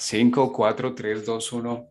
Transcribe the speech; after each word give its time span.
5, 0.00 0.50
4, 0.50 0.94
3, 0.94 1.26
2, 1.26 1.52
1. 1.52 1.90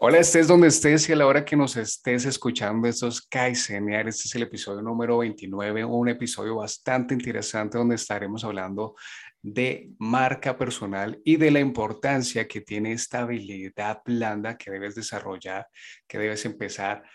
Hola, 0.00 0.18
estés 0.18 0.48
donde 0.48 0.66
estés 0.66 1.08
y 1.08 1.12
a 1.12 1.16
la 1.16 1.28
hora 1.28 1.44
que 1.44 1.54
nos 1.54 1.76
estés 1.76 2.24
escuchando 2.24 2.88
estos 2.88 3.22
Kaizenear, 3.22 4.08
este 4.08 4.26
es 4.26 4.34
el 4.34 4.42
episodio 4.42 4.82
número 4.82 5.18
29, 5.18 5.84
un 5.84 6.08
episodio 6.08 6.56
bastante 6.56 7.14
interesante 7.14 7.78
donde 7.78 7.94
estaremos 7.94 8.42
hablando 8.42 8.96
de 9.40 9.90
marca 10.00 10.58
personal 10.58 11.20
y 11.24 11.36
de 11.36 11.52
la 11.52 11.60
importancia 11.60 12.48
que 12.48 12.60
tiene 12.60 12.90
esta 12.90 13.20
habilidad 13.20 14.00
blanda 14.04 14.58
que 14.58 14.72
debes 14.72 14.96
desarrollar, 14.96 15.68
que 16.08 16.18
debes 16.18 16.44
empezar 16.44 17.04
a 17.04 17.06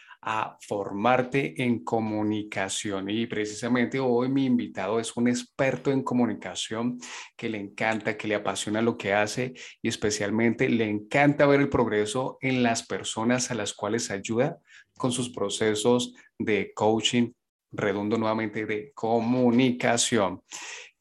formarte 0.62 1.62
en 1.64 1.84
comunicación. 1.84 3.10
Y 3.10 3.28
precisamente 3.28 4.00
hoy 4.00 4.30
mi 4.30 4.46
invitado 4.46 5.00
es 5.00 5.16
un 5.16 5.28
experto 5.28 5.92
en 5.92 6.04
comunicación 6.04 7.00
que 7.36 7.50
le 7.50 7.60
encanta, 7.60 8.18
que 8.18 8.28
le 8.28 8.36
apasiona 8.36 8.82
lo 8.82 8.98
que 8.98 9.14
hace 9.14 9.54
y 9.82 9.88
especialmente 9.88 10.70
le 10.70 10.90
encanta 10.90 11.46
ver 11.46 11.62
el 11.62 11.70
progreso 11.70 12.38
en 12.42 12.62
las 12.62 12.86
personas 12.86 13.52
a 13.52 13.56
las 13.56 13.74
cuales 13.74 14.12
ayuda 14.12 14.58
con 14.98 15.12
sus 15.12 15.30
procesos 15.30 16.14
de 16.38 16.72
coaching, 16.74 17.32
redundo 17.72 18.18
nuevamente, 18.18 18.66
de 18.66 18.92
comunicación. 18.94 20.42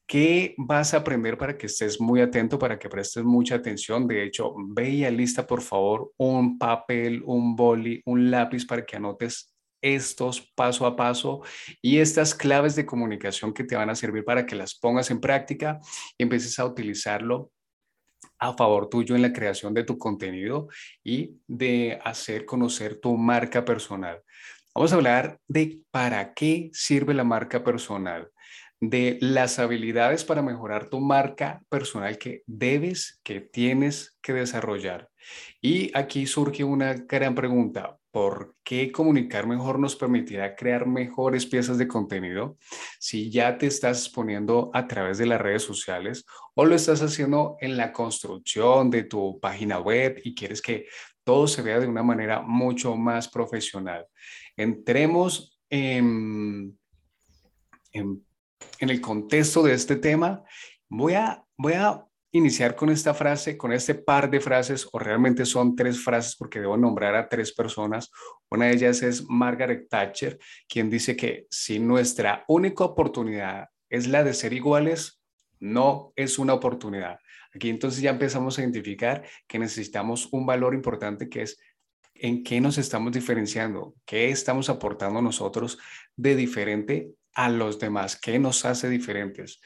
¿Qué 0.07 0.55
vas 0.57 0.93
a 0.93 0.97
aprender 0.97 1.37
para 1.37 1.57
que 1.57 1.65
estés 1.65 1.99
muy 1.99 2.21
atento, 2.21 2.57
para 2.57 2.79
que 2.79 2.87
prestes 2.87 3.25
mucha 3.25 3.55
atención? 3.55 4.07
De 4.07 4.23
hecho, 4.23 4.55
ve 4.69 4.89
y 4.89 5.11
lista, 5.11 5.45
por 5.45 5.61
favor, 5.61 6.13
un 6.15 6.57
papel, 6.57 7.21
un 7.25 7.57
boli, 7.57 8.01
un 8.05 8.31
lápiz 8.31 8.65
para 8.65 8.85
que 8.85 8.95
anotes 8.95 9.53
estos 9.81 10.49
paso 10.55 10.85
a 10.85 10.95
paso 10.95 11.41
y 11.81 11.97
estas 11.97 12.33
claves 12.33 12.77
de 12.77 12.85
comunicación 12.85 13.53
que 13.53 13.65
te 13.65 13.75
van 13.75 13.89
a 13.89 13.95
servir 13.95 14.23
para 14.23 14.45
que 14.45 14.55
las 14.55 14.75
pongas 14.75 15.11
en 15.11 15.19
práctica 15.19 15.81
y 16.17 16.23
empieces 16.23 16.57
a 16.57 16.65
utilizarlo 16.65 17.51
a 18.39 18.53
favor 18.53 18.87
tuyo 18.87 19.13
en 19.13 19.21
la 19.21 19.33
creación 19.33 19.73
de 19.73 19.83
tu 19.83 19.97
contenido 19.97 20.69
y 21.03 21.37
de 21.47 21.99
hacer 22.01 22.45
conocer 22.45 23.01
tu 23.01 23.17
marca 23.17 23.65
personal. 23.65 24.21
Vamos 24.73 24.93
a 24.93 24.95
hablar 24.95 25.39
de 25.49 25.81
para 25.91 26.33
qué 26.33 26.69
sirve 26.71 27.13
la 27.13 27.25
marca 27.25 27.61
personal 27.61 28.31
de 28.79 29.17
las 29.21 29.59
habilidades 29.59 30.23
para 30.23 30.41
mejorar 30.41 30.89
tu 30.89 30.99
marca 30.99 31.63
personal 31.69 32.17
que 32.17 32.43
debes, 32.45 33.19
que 33.23 33.41
tienes 33.41 34.17
que 34.21 34.33
desarrollar. 34.33 35.09
Y 35.61 35.91
aquí 35.97 36.27
surge 36.27 36.63
una 36.63 36.93
gran 36.93 37.35
pregunta. 37.35 37.97
¿Por 38.11 38.55
qué 38.63 38.91
comunicar 38.91 39.45
mejor 39.45 39.77
nos 39.77 39.95
permitirá 39.95 40.55
crear 40.55 40.87
mejores 40.87 41.45
piezas 41.45 41.77
de 41.77 41.87
contenido 41.87 42.57
si 42.99 43.29
ya 43.29 43.57
te 43.57 43.67
estás 43.67 43.99
exponiendo 43.99 44.71
a 44.73 44.87
través 44.87 45.17
de 45.19 45.27
las 45.27 45.39
redes 45.39 45.61
sociales 45.61 46.25
o 46.55 46.65
lo 46.65 46.73
estás 46.73 47.01
haciendo 47.01 47.57
en 47.59 47.77
la 47.77 47.91
construcción 47.91 48.89
de 48.89 49.03
tu 49.03 49.39
página 49.39 49.79
web 49.79 50.19
y 50.23 50.33
quieres 50.33 50.61
que 50.61 50.87
todo 51.23 51.47
se 51.47 51.61
vea 51.61 51.79
de 51.79 51.87
una 51.87 52.01
manera 52.01 52.41
mucho 52.41 52.95
más 52.95 53.27
profesional? 53.27 54.07
Entremos 54.55 55.59
en, 55.69 56.79
en 57.91 58.26
en 58.79 58.89
el 58.89 59.01
contexto 59.01 59.63
de 59.63 59.73
este 59.73 59.95
tema, 59.95 60.43
voy 60.89 61.13
a, 61.13 61.43
voy 61.57 61.73
a 61.73 62.05
iniciar 62.31 62.75
con 62.75 62.89
esta 62.89 63.13
frase, 63.13 63.57
con 63.57 63.71
este 63.71 63.95
par 63.95 64.29
de 64.29 64.39
frases, 64.39 64.87
o 64.91 64.99
realmente 64.99 65.45
son 65.45 65.75
tres 65.75 66.03
frases 66.03 66.35
porque 66.35 66.59
debo 66.59 66.77
nombrar 66.77 67.15
a 67.15 67.29
tres 67.29 67.53
personas. 67.53 68.11
Una 68.49 68.65
de 68.65 68.73
ellas 68.73 69.01
es 69.01 69.23
Margaret 69.27 69.87
Thatcher, 69.89 70.37
quien 70.67 70.89
dice 70.89 71.15
que 71.15 71.47
si 71.49 71.79
nuestra 71.79 72.43
única 72.47 72.83
oportunidad 72.83 73.69
es 73.89 74.07
la 74.07 74.23
de 74.23 74.33
ser 74.33 74.53
iguales, 74.53 75.21
no 75.59 76.13
es 76.15 76.37
una 76.37 76.53
oportunidad. 76.53 77.19
Aquí 77.53 77.69
entonces 77.69 78.01
ya 78.01 78.11
empezamos 78.11 78.57
a 78.57 78.61
identificar 78.61 79.23
que 79.47 79.57
necesitamos 79.57 80.29
un 80.31 80.45
valor 80.45 80.75
importante 80.75 81.29
que 81.29 81.43
es 81.43 81.57
en 82.13 82.43
qué 82.43 82.59
nos 82.61 82.77
estamos 82.77 83.11
diferenciando, 83.11 83.95
qué 84.05 84.29
estamos 84.29 84.69
aportando 84.69 85.21
nosotros 85.21 85.79
de 86.15 86.35
diferente 86.35 87.11
a 87.37 87.49
los 87.49 87.77
demás? 87.77 88.19
¿Qué 88.19 88.39
nos 88.39 88.65
hace 88.65 88.89
diferentes? 88.89 89.61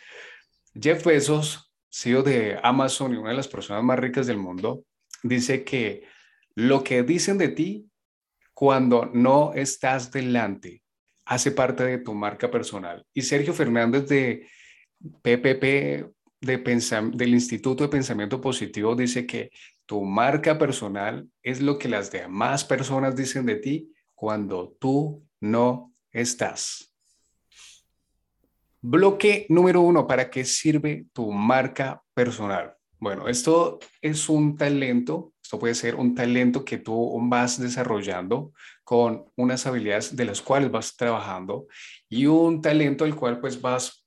Jeff 0.80 1.06
Bezos, 1.06 1.74
CEO 1.90 2.22
de 2.22 2.60
Amazon 2.62 3.14
y 3.14 3.18
una 3.18 3.30
de 3.30 3.38
las 3.38 3.48
personas 3.48 3.82
más 3.82 3.98
ricas 3.98 4.28
del 4.28 4.38
mundo, 4.38 4.84
dice 5.24 5.64
que 5.64 6.04
lo 6.54 6.84
que 6.84 7.04
dicen 7.04 7.38
de 7.38 7.48
ti 7.48 7.90
cuando 8.54 9.06
no 9.06 9.54
estás 9.54 10.12
delante 10.12 10.84
hace 11.26 11.52
parte 11.52 11.86
de 11.86 12.00
tu 12.00 12.14
marca 12.14 12.52
personal. 12.52 13.06
Y 13.14 13.22
Sergio 13.22 13.54
Fernández 13.54 14.06
de 14.08 14.48
PPP 15.22 16.12
de 16.42 16.58
del 17.14 17.34
Instituto 17.34 17.84
de 17.84 17.90
Pensamiento 17.90 18.42
Positivo 18.42 18.96
dice 18.96 19.26
que 19.26 19.52
tu 19.86 20.04
marca 20.04 20.58
personal 20.58 21.30
es 21.42 21.62
lo 21.62 21.78
que 21.78 21.88
las 21.88 22.12
demás 22.12 22.66
personas 22.66 23.16
dicen 23.16 23.46
de 23.46 23.56
ti 23.56 23.94
cuando 24.14 24.76
tú 24.80 25.26
no 25.40 25.94
estás. 26.12 26.91
Bloque 28.84 29.46
número 29.50 29.82
uno, 29.82 30.08
¿para 30.08 30.32
qué 30.32 30.44
sirve 30.44 31.06
tu 31.14 31.32
marca 31.32 32.02
personal? 32.16 32.74
Bueno, 32.98 33.28
esto 33.28 33.78
es 34.02 34.28
un 34.28 34.58
talento, 34.58 35.34
esto 35.44 35.60
puede 35.60 35.76
ser 35.76 35.94
un 35.94 36.16
talento 36.16 36.66
que 36.66 36.80
tú 36.80 37.16
vas 37.30 37.62
desarrollando 37.62 38.54
con 38.84 39.26
unas 39.36 39.68
habilidades 39.68 40.16
de 40.16 40.26
las 40.26 40.42
cuales 40.42 40.72
vas 40.72 40.96
trabajando 40.96 41.68
y 42.10 42.26
un 42.26 42.60
talento 42.60 43.06
al 43.06 43.16
cual 43.16 43.40
pues 43.40 43.62
vas 43.62 44.04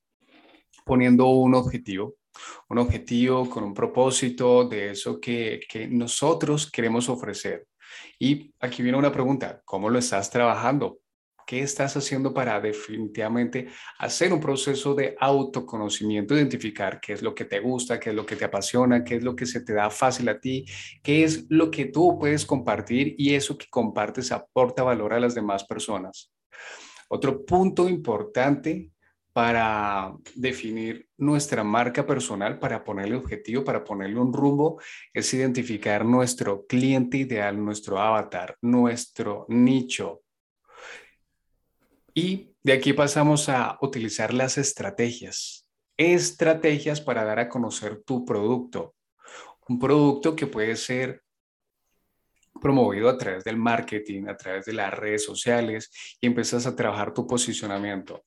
poniendo 0.84 1.26
un 1.26 1.54
objetivo, 1.54 2.16
un 2.68 2.78
objetivo 2.78 3.48
con 3.48 3.62
un 3.62 3.74
propósito 3.74 4.64
de 4.64 4.90
eso 4.90 5.20
que, 5.20 5.60
que 5.68 5.86
nosotros 5.86 6.68
queremos 6.68 7.08
ofrecer. 7.08 7.64
Y 8.18 8.52
aquí 8.58 8.82
viene 8.82 8.98
una 8.98 9.12
pregunta, 9.12 9.62
¿cómo 9.64 9.88
lo 9.88 10.00
estás 10.00 10.30
trabajando? 10.30 10.98
¿Qué 11.46 11.60
estás 11.60 11.96
haciendo 11.96 12.32
para 12.32 12.60
definitivamente 12.60 13.68
hacer 13.98 14.32
un 14.32 14.40
proceso 14.40 14.94
de 14.94 15.14
autoconocimiento, 15.20 16.34
identificar 16.34 17.00
qué 17.00 17.12
es 17.12 17.22
lo 17.22 17.34
que 17.34 17.44
te 17.44 17.60
gusta, 17.60 18.00
qué 18.00 18.10
es 18.10 18.16
lo 18.16 18.24
que 18.24 18.36
te 18.36 18.46
apasiona, 18.46 19.04
qué 19.04 19.16
es 19.16 19.22
lo 19.22 19.36
que 19.36 19.46
se 19.46 19.60
te 19.60 19.74
da 19.74 19.90
fácil 19.90 20.28
a 20.28 20.40
ti, 20.40 20.64
qué 21.02 21.24
es 21.24 21.46
lo 21.50 21.70
que 21.70 21.86
tú 21.86 22.18
puedes 22.18 22.46
compartir 22.46 23.14
y 23.18 23.34
eso 23.34 23.58
que 23.58 23.66
compartes 23.68 24.32
aporta 24.32 24.82
valor 24.82 25.12
a 25.12 25.20
las 25.20 25.34
demás 25.34 25.64
personas? 25.64 26.32
Otro 27.08 27.44
punto 27.44 27.88
importante 27.88 28.90
para 29.34 30.14
definir 30.36 31.08
nuestra 31.18 31.64
marca 31.64 32.06
personal, 32.06 32.58
para 32.60 32.84
ponerle 32.84 33.16
objetivo, 33.16 33.64
para 33.64 33.82
ponerle 33.82 34.20
un 34.20 34.32
rumbo, 34.32 34.80
es 35.12 35.34
identificar 35.34 36.04
nuestro 36.04 36.64
cliente 36.66 37.18
ideal, 37.18 37.62
nuestro 37.62 37.98
avatar, 37.98 38.56
nuestro 38.62 39.44
nicho 39.48 40.23
y 42.14 42.54
de 42.62 42.72
aquí 42.72 42.92
pasamos 42.92 43.48
a 43.48 43.76
utilizar 43.82 44.32
las 44.32 44.56
estrategias. 44.56 45.68
Estrategias 45.96 47.00
para 47.00 47.24
dar 47.24 47.40
a 47.40 47.48
conocer 47.48 48.02
tu 48.04 48.24
producto. 48.24 48.94
Un 49.68 49.78
producto 49.78 50.36
que 50.36 50.46
puede 50.46 50.76
ser 50.76 51.22
promovido 52.60 53.08
a 53.08 53.18
través 53.18 53.44
del 53.44 53.56
marketing, 53.56 54.28
a 54.28 54.36
través 54.36 54.64
de 54.64 54.72
las 54.72 54.94
redes 54.94 55.24
sociales 55.24 55.90
y 56.20 56.26
empiezas 56.28 56.66
a 56.66 56.76
trabajar 56.76 57.12
tu 57.12 57.26
posicionamiento. 57.26 58.24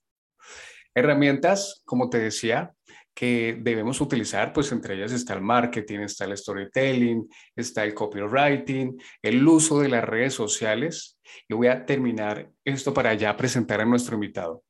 Herramientas, 0.93 1.81
como 1.85 2.09
te 2.09 2.19
decía, 2.19 2.73
que 3.17 3.57
debemos 3.59 3.99
utilizar, 3.99 4.53
pues 4.53 4.71
entre 4.71 4.93
ellas 4.93 5.11
está 5.11 5.33
el 5.33 5.41
marketing, 5.41 6.01
está 6.01 6.25
el 6.25 6.37
storytelling, 6.37 7.27
está 7.55 7.83
el 7.83 7.95
copywriting, 7.95 8.95
el 9.23 9.47
uso 9.47 9.79
de 9.79 9.89
las 9.89 10.03
redes 10.03 10.35
sociales. 10.35 11.19
Y 11.47 11.55
voy 11.55 11.65
a 11.65 11.83
terminar 11.83 12.51
esto 12.63 12.93
para 12.93 13.15
ya 13.15 13.35
presentar 13.35 13.81
a 13.81 13.85
nuestro 13.85 14.13
invitado. 14.13 14.61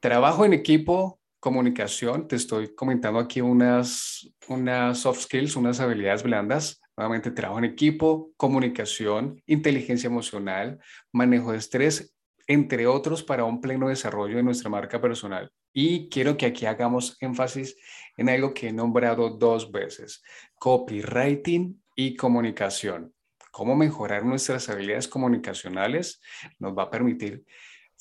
Trabajo 0.00 0.46
en 0.46 0.54
equipo, 0.54 1.20
comunicación, 1.38 2.28
te 2.28 2.36
estoy 2.36 2.74
comentando 2.74 3.18
aquí 3.18 3.42
unas, 3.42 4.32
unas 4.48 4.96
soft 4.96 5.24
skills, 5.24 5.54
unas 5.56 5.80
habilidades 5.80 6.22
blandas. 6.22 6.80
Nuevamente, 6.96 7.30
trabajo 7.30 7.58
en 7.58 7.66
equipo, 7.66 8.32
comunicación, 8.38 9.42
inteligencia 9.44 10.06
emocional, 10.06 10.78
manejo 11.12 11.52
de 11.52 11.58
estrés, 11.58 12.11
entre 12.46 12.86
otros, 12.86 13.22
para 13.22 13.44
un 13.44 13.60
pleno 13.60 13.88
desarrollo 13.88 14.36
de 14.36 14.42
nuestra 14.42 14.70
marca 14.70 15.00
personal. 15.00 15.50
Y 15.72 16.08
quiero 16.08 16.36
que 16.36 16.46
aquí 16.46 16.66
hagamos 16.66 17.16
énfasis 17.20 17.76
en 18.16 18.28
algo 18.28 18.52
que 18.52 18.68
he 18.68 18.72
nombrado 18.72 19.30
dos 19.30 19.70
veces, 19.70 20.22
copywriting 20.58 21.82
y 21.96 22.16
comunicación. 22.16 23.12
Cómo 23.50 23.76
mejorar 23.76 24.24
nuestras 24.24 24.68
habilidades 24.68 25.08
comunicacionales 25.08 26.20
nos 26.58 26.76
va 26.76 26.84
a 26.84 26.90
permitir 26.90 27.44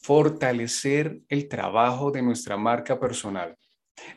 fortalecer 0.02 1.22
el 1.30 1.48
trabajo 1.48 2.12
de 2.12 2.22
nuestra 2.22 2.58
marca 2.58 3.00
personal. 3.00 3.56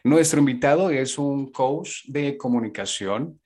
Nuestro 0.02 0.38
invitado 0.38 0.90
es 0.90 1.18
un 1.18 1.50
coach 1.50 2.04
de 2.06 2.36
comunicación 2.36 3.40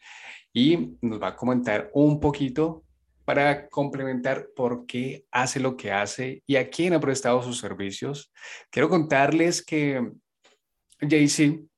y 0.53 0.97
nos 1.01 1.21
va 1.21 1.29
a 1.29 1.37
comentar 1.37 1.91
un 1.95 2.21
poquito 2.21 2.85
para 3.29 3.69
complementar 3.69 4.49
por 4.57 4.87
qué 4.87 5.27
hace 5.31 5.61
lo 5.61 5.77
que 5.77 5.93
hace 5.93 6.43
y 6.47 6.57
a 6.57 6.71
quién 6.71 6.95
ha 6.95 6.99
prestado 6.99 7.43
sus 7.43 7.59
servicios. 7.59 8.33
Quiero 8.71 8.89
contarles 8.89 9.63
que 9.63 10.13
JC 11.03 11.69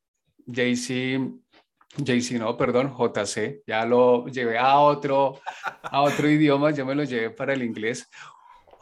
JC, 0.47 2.39
no, 2.39 2.57
perdón, 2.57 2.95
JC, 2.97 3.65
ya 3.67 3.85
lo 3.85 4.29
llevé 4.29 4.59
a 4.59 4.79
otro, 4.79 5.41
a 5.83 6.03
otro 6.03 6.31
idioma, 6.31 6.71
ya 6.71 6.85
me 6.85 6.95
lo 6.95 7.03
llevé 7.03 7.31
para 7.31 7.53
el 7.53 7.65
inglés. 7.65 8.09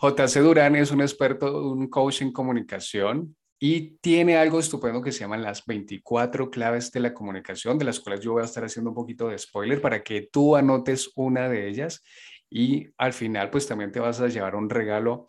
JC 0.03 0.41
Durán 0.43 0.77
es 0.77 0.91
un 0.91 1.01
experto, 1.01 1.71
un 1.71 1.89
coach 1.89 2.21
en 2.21 2.33
comunicación 2.33 3.35
y 3.59 3.97
tiene 4.03 4.37
algo 4.37 4.61
estupendo 4.61 5.01
que 5.01 5.11
se 5.11 5.21
llaman 5.21 5.43
las 5.43 5.65
24 5.65 6.51
claves 6.51 6.93
de 6.93 7.01
la 7.01 7.15
comunicación, 7.15 7.79
de 7.79 7.87
las 7.87 7.99
cuales 7.99 8.21
yo 8.21 8.33
voy 8.33 8.43
a 8.43 8.45
estar 8.45 8.63
haciendo 8.63 8.91
un 8.91 8.95
poquito 8.95 9.27
de 9.29 9.39
spoiler 9.39 9.81
para 9.81 10.03
que 10.03 10.29
tú 10.31 10.55
anotes 10.55 11.11
una 11.15 11.49
de 11.49 11.67
ellas 11.67 12.03
y 12.51 12.89
al 12.97 13.13
final 13.13 13.51
pues 13.51 13.67
también 13.67 13.93
te 13.93 14.01
vas 14.01 14.21
a 14.21 14.29
llevar 14.29 14.55
un 14.55 14.71
regalo. 14.71 15.27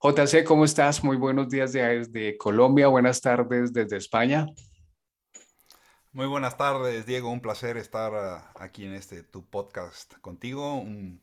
JC, 0.00 0.44
¿cómo 0.44 0.64
estás? 0.64 1.02
Muy 1.02 1.16
buenos 1.16 1.48
días 1.48 1.72
desde 1.72 2.36
Colombia, 2.36 2.88
buenas 2.88 3.20
tardes 3.20 3.72
desde 3.72 3.96
España. 3.96 4.46
Muy 6.12 6.26
buenas 6.26 6.56
tardes, 6.56 7.06
Diego. 7.06 7.28
Un 7.30 7.40
placer 7.40 7.76
estar 7.76 8.14
ah, 8.14 8.52
aquí 8.54 8.84
en 8.84 8.94
este 8.94 9.24
tu 9.24 9.44
podcast 9.44 10.14
contigo. 10.20 10.76
Un 10.76 11.20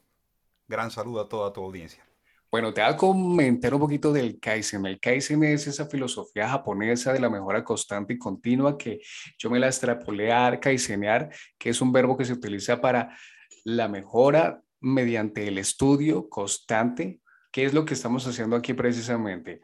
gran 0.67 0.91
saludo 0.91 1.21
a 1.21 1.29
toda 1.29 1.53
tu 1.53 1.63
audiencia. 1.63 2.05
Bueno, 2.51 2.73
te 2.73 2.81
voy 2.81 2.89
a 2.89 2.97
comentar 2.97 3.73
un 3.73 3.79
poquito 3.79 4.11
del 4.11 4.37
Kaizen. 4.37 4.85
El 4.85 4.99
Kaizen 4.99 5.45
es 5.45 5.67
esa 5.67 5.85
filosofía 5.85 6.49
japonesa 6.49 7.13
de 7.13 7.21
la 7.21 7.29
mejora 7.29 7.63
constante 7.63 8.15
y 8.15 8.17
continua 8.17 8.77
que 8.77 8.99
yo 9.37 9.49
me 9.49 9.59
la 9.59 9.67
extrapolé 9.67 10.33
a 10.33 10.59
Kaizenear, 10.59 11.29
que 11.57 11.69
es 11.69 11.79
un 11.79 11.93
verbo 11.93 12.17
que 12.17 12.25
se 12.25 12.33
utiliza 12.33 12.81
para 12.81 13.15
la 13.63 13.87
mejora 13.87 14.61
mediante 14.81 15.47
el 15.47 15.57
estudio 15.57 16.27
constante. 16.29 17.21
¿Qué 17.51 17.65
es 17.65 17.73
lo 17.73 17.85
que 17.85 17.93
estamos 17.93 18.25
haciendo 18.27 18.55
aquí 18.55 18.73
precisamente? 18.73 19.61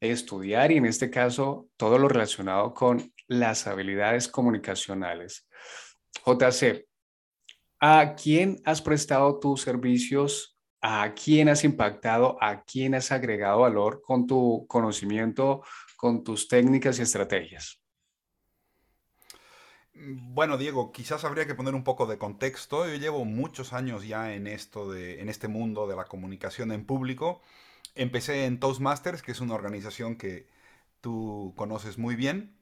Estudiar 0.00 0.72
y 0.72 0.76
en 0.76 0.86
este 0.86 1.10
caso 1.10 1.68
todo 1.76 1.98
lo 1.98 2.08
relacionado 2.08 2.72
con 2.72 3.12
las 3.26 3.66
habilidades 3.66 4.28
comunicacionales. 4.28 5.48
JC, 6.24 6.86
¿a 7.80 8.14
quién 8.14 8.60
has 8.64 8.80
prestado 8.80 9.38
tus 9.38 9.62
servicios? 9.62 10.58
¿A 10.80 11.14
quién 11.14 11.48
has 11.48 11.64
impactado? 11.64 12.36
¿A 12.40 12.64
quién 12.64 12.94
has 12.94 13.12
agregado 13.12 13.60
valor 13.60 14.02
con 14.02 14.26
tu 14.26 14.66
conocimiento, 14.68 15.62
con 15.96 16.24
tus 16.24 16.48
técnicas 16.48 16.98
y 16.98 17.02
estrategias? 17.02 17.81
Bueno, 19.94 20.56
Diego, 20.58 20.90
quizás 20.92 21.24
habría 21.24 21.46
que 21.46 21.54
poner 21.54 21.74
un 21.74 21.84
poco 21.84 22.06
de 22.06 22.18
contexto. 22.18 22.86
Yo 22.88 22.94
llevo 22.96 23.24
muchos 23.24 23.72
años 23.72 24.06
ya 24.06 24.32
en 24.34 24.46
esto 24.46 24.90
de, 24.90 25.20
en 25.20 25.28
este 25.28 25.48
mundo 25.48 25.86
de 25.86 25.96
la 25.96 26.04
comunicación 26.06 26.72
en 26.72 26.84
público. 26.86 27.42
Empecé 27.94 28.46
en 28.46 28.58
Toastmasters, 28.58 29.22
que 29.22 29.32
es 29.32 29.40
una 29.40 29.54
organización 29.54 30.16
que 30.16 30.48
tú 31.00 31.54
conoces 31.56 31.98
muy 31.98 32.16
bien. 32.16 32.56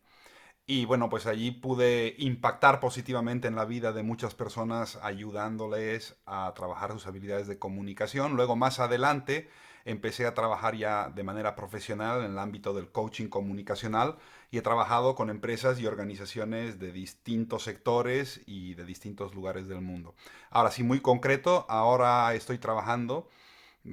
Y 0.67 0.87
bueno, 0.87 1.11
pues 1.11 1.27
allí 1.27 1.53
pude 1.53 2.15
impactar 2.19 2.81
positivamente 2.81 3.49
en 3.49 3.56
la 3.56 3.67
vida 3.67 3.93
de 3.93 4.03
muchas 4.05 4.35
personas 4.35 4.99
ayudándoles 5.03 6.17
a 6.26 6.53
trabajar 6.56 6.93
sus 6.93 7.06
habilidades 7.09 7.49
de 7.49 7.59
comunicación. 7.59 8.37
Luego 8.37 8.56
más 8.56 8.81
adelante 8.81 9.50
empecé 9.85 10.27
a 10.27 10.35
trabajar 10.35 10.77
ya 10.77 11.11
de 11.11 11.23
manera 11.23 11.56
profesional 11.56 12.25
en 12.25 12.32
el 12.32 12.38
ámbito 12.38 12.75
del 12.75 12.91
coaching 12.91 13.29
comunicacional 13.29 14.17
y 14.50 14.59
he 14.59 14.62
trabajado 14.62 15.15
con 15.15 15.31
empresas 15.31 15.81
y 15.81 15.87
organizaciones 15.87 16.79
de 16.79 16.93
distintos 16.93 17.65
sectores 17.65 18.41
y 18.47 18.75
de 18.75 18.85
distintos 18.85 19.35
lugares 19.35 19.69
del 19.69 19.81
mundo. 19.81 20.15
Ahora 20.50 20.71
sí, 20.71 20.82
muy 20.82 21.00
concreto, 21.00 21.67
ahora 21.69 22.35
estoy 22.35 22.59
trabajando, 22.59 23.29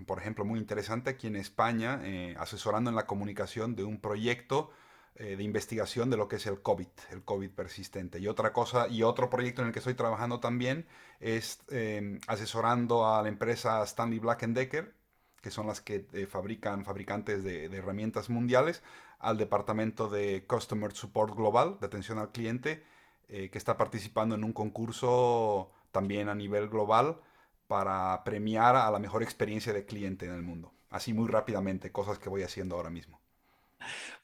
por 0.06 0.19
ejemplo, 0.19 0.45
muy 0.45 0.60
interesante 0.60 1.12
aquí 1.12 1.28
en 1.28 1.36
España, 1.36 2.01
eh, 2.04 2.36
asesorando 2.40 2.90
en 2.90 2.95
la 2.95 3.06
comunicación 3.06 3.75
de 3.75 3.83
un 3.83 4.00
proyecto 4.00 4.72
eh, 5.19 5.36
de 5.36 5.44
investigación 5.44 6.12
de 6.12 6.18
lo 6.18 6.28
que 6.28 6.36
es 6.36 6.45
el 6.45 6.62
COVID, 6.62 6.88
el 7.12 7.24
COVID 7.24 7.50
persistente. 7.50 8.19
Y 8.19 8.28
otra 8.28 8.54
cosa, 8.54 8.88
y 8.88 9.01
otro 9.01 9.31
proyecto 9.31 9.62
en 9.62 9.68
el 9.68 9.74
que 9.74 9.80
estoy 9.80 9.95
trabajando 9.95 10.40
también 10.40 10.86
es 11.19 11.60
em, 11.69 12.19
asesorando 12.28 13.07
a 13.07 13.24
la 13.24 13.28
empresa 13.30 13.81
Stanley 13.83 14.19
Black 14.19 14.45
Decker, 14.45 14.94
que 15.42 15.51
son 15.51 15.68
las 15.68 15.81
que 15.81 16.06
eh, 16.13 16.25
fabrican 16.25 16.86
fabricantes 16.86 17.44
de, 17.44 17.66
herramientas 17.66 18.30
mundiales, 18.30 18.84
al 19.19 19.38
departamento 19.38 20.10
de 20.10 20.45
Customer 20.48 20.92
Support 20.92 21.36
Global, 21.36 21.78
de 21.80 21.88
atención 21.88 22.19
al 22.19 22.31
cliente, 22.31 22.84
eh, 23.30 23.50
que 23.50 23.57
está 23.57 23.78
participando 23.78 24.36
en 24.36 24.44
un 24.44 24.54
concurso 24.54 25.72
también 25.92 26.30
a 26.30 26.36
nivel 26.36 26.69
global 26.69 27.19
para 27.68 28.24
premiar 28.24 28.75
a 28.75 28.89
la 28.92 29.00
mejor 29.00 29.24
experiencia 29.24 29.74
de 29.74 29.86
cliente 29.86 30.25
en 30.25 30.34
el 30.34 30.42
mundo. 30.42 30.74
Así 30.89 31.13
muy 31.13 31.28
rápidamente, 31.28 31.92
cosas 31.92 32.19
que 32.19 32.30
voy 32.30 32.44
haciendo 32.44 32.75
ahora 32.75 32.90
mismo. 32.90 33.22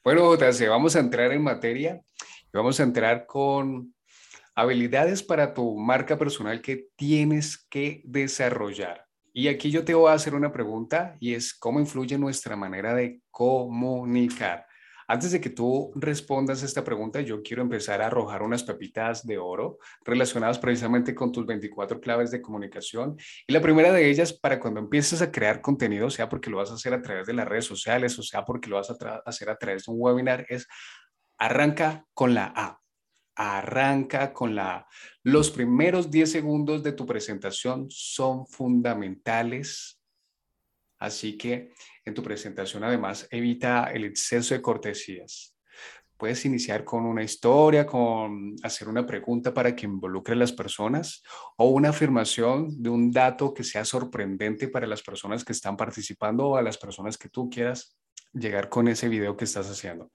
Bueno, 0.02 0.34
JC, 0.34 0.68
vamos 0.68 0.96
a 0.96 1.00
entrar 1.00 1.32
en 1.32 1.42
materia 1.42 2.02
y 2.20 2.56
vamos 2.56 2.80
a 2.80 2.82
entrar 2.82 3.26
con 3.26 3.94
habilidades 4.54 5.22
para 5.22 5.52
tu 5.52 5.76
marca 5.76 6.18
personal 6.18 6.60
que 6.62 6.88
tienes 6.96 7.58
que 7.58 8.02
desarrollar. 8.04 9.03
Y 9.36 9.48
aquí 9.48 9.72
yo 9.72 9.84
te 9.84 9.94
voy 9.94 10.10
a 10.10 10.14
hacer 10.14 10.32
una 10.36 10.52
pregunta 10.52 11.16
y 11.18 11.34
es 11.34 11.52
cómo 11.54 11.80
influye 11.80 12.16
nuestra 12.16 12.54
manera 12.54 12.94
de 12.94 13.20
comunicar. 13.32 14.64
Antes 15.08 15.32
de 15.32 15.40
que 15.40 15.50
tú 15.50 15.92
respondas 15.96 16.62
a 16.62 16.66
esta 16.66 16.84
pregunta, 16.84 17.20
yo 17.20 17.42
quiero 17.42 17.60
empezar 17.60 18.00
a 18.00 18.06
arrojar 18.06 18.42
unas 18.42 18.62
pepitas 18.62 19.26
de 19.26 19.36
oro 19.36 19.78
relacionadas 20.04 20.60
precisamente 20.60 21.16
con 21.16 21.32
tus 21.32 21.44
24 21.46 22.00
claves 22.00 22.30
de 22.30 22.40
comunicación. 22.40 23.16
Y 23.46 23.52
la 23.52 23.60
primera 23.60 23.90
de 23.90 24.08
ellas, 24.08 24.32
para 24.32 24.60
cuando 24.60 24.78
empieces 24.78 25.20
a 25.20 25.32
crear 25.32 25.60
contenido, 25.60 26.10
sea 26.10 26.28
porque 26.28 26.48
lo 26.48 26.58
vas 26.58 26.70
a 26.70 26.74
hacer 26.74 26.94
a 26.94 27.02
través 27.02 27.26
de 27.26 27.34
las 27.34 27.48
redes 27.48 27.66
sociales 27.66 28.16
o 28.20 28.22
sea 28.22 28.44
porque 28.44 28.70
lo 28.70 28.76
vas 28.76 28.90
a 28.90 29.22
hacer 29.26 29.50
a 29.50 29.56
través 29.56 29.84
de 29.84 29.92
un 29.92 29.98
webinar, 30.00 30.46
es 30.48 30.68
arranca 31.38 32.06
con 32.14 32.34
la 32.34 32.52
A. 32.54 32.83
Arranca 33.36 34.32
con 34.32 34.54
la. 34.54 34.86
Los 35.22 35.50
primeros 35.50 36.10
10 36.10 36.30
segundos 36.30 36.82
de 36.82 36.92
tu 36.92 37.04
presentación 37.06 37.86
son 37.90 38.46
fundamentales. 38.46 40.00
Así 40.98 41.36
que 41.36 41.72
en 42.04 42.14
tu 42.14 42.22
presentación, 42.22 42.84
además, 42.84 43.26
evita 43.30 43.90
el 43.92 44.04
exceso 44.04 44.54
de 44.54 44.62
cortesías. 44.62 45.54
Puedes 46.16 46.44
iniciar 46.44 46.84
con 46.84 47.04
una 47.04 47.24
historia, 47.24 47.84
con 47.84 48.54
hacer 48.62 48.88
una 48.88 49.04
pregunta 49.04 49.52
para 49.52 49.74
que 49.74 49.86
involucre 49.86 50.34
a 50.34 50.38
las 50.38 50.52
personas 50.52 51.22
o 51.56 51.68
una 51.70 51.90
afirmación 51.90 52.80
de 52.80 52.88
un 52.88 53.10
dato 53.10 53.52
que 53.52 53.64
sea 53.64 53.84
sorprendente 53.84 54.68
para 54.68 54.86
las 54.86 55.02
personas 55.02 55.44
que 55.44 55.52
están 55.52 55.76
participando 55.76 56.46
o 56.46 56.56
a 56.56 56.62
las 56.62 56.78
personas 56.78 57.18
que 57.18 57.28
tú 57.28 57.50
quieras 57.50 57.98
llegar 58.32 58.68
con 58.68 58.88
ese 58.88 59.08
video 59.08 59.36
que 59.36 59.44
estás 59.44 59.68
haciendo. 59.68 60.10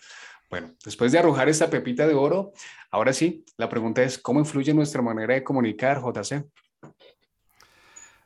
Bueno, 0.50 0.74
después 0.84 1.12
de 1.12 1.19
arrojar 1.19 1.48
esta 1.48 1.69
pepita 1.69 2.07
de 2.07 2.16
oro, 2.16 2.54
ahora 2.90 3.13
sí, 3.13 3.46
la 3.57 3.69
pregunta 3.69 4.01
es, 4.01 4.18
¿cómo 4.18 4.40
influye 4.40 4.74
nuestra 4.74 5.01
manera 5.01 5.35
de 5.35 5.44
comunicar, 5.44 6.02
JC? 6.02 6.44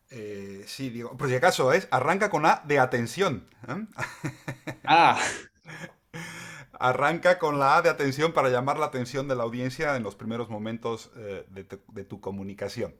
Eh, 0.09 0.63
sí, 0.67 0.89
digo, 0.89 1.17
por 1.17 1.27
si 1.27 1.35
acaso 1.35 1.73
es, 1.73 1.87
arranca 1.91 2.29
con 2.29 2.45
A 2.45 2.61
de 2.65 2.79
atención. 2.79 3.47
¿eh? 3.67 3.85
Ah. 4.85 5.19
Arranca 6.73 7.39
con 7.39 7.59
la 7.59 7.77
A 7.77 7.81
de 7.81 7.89
atención 7.89 8.33
para 8.33 8.49
llamar 8.49 8.77
la 8.77 8.87
atención 8.87 9.27
de 9.27 9.35
la 9.35 9.43
audiencia 9.43 9.95
en 9.95 10.03
los 10.03 10.15
primeros 10.15 10.49
momentos 10.49 11.11
eh, 11.15 11.45
de, 11.49 12.03
tu 12.03 12.19
comunicación. 12.19 12.93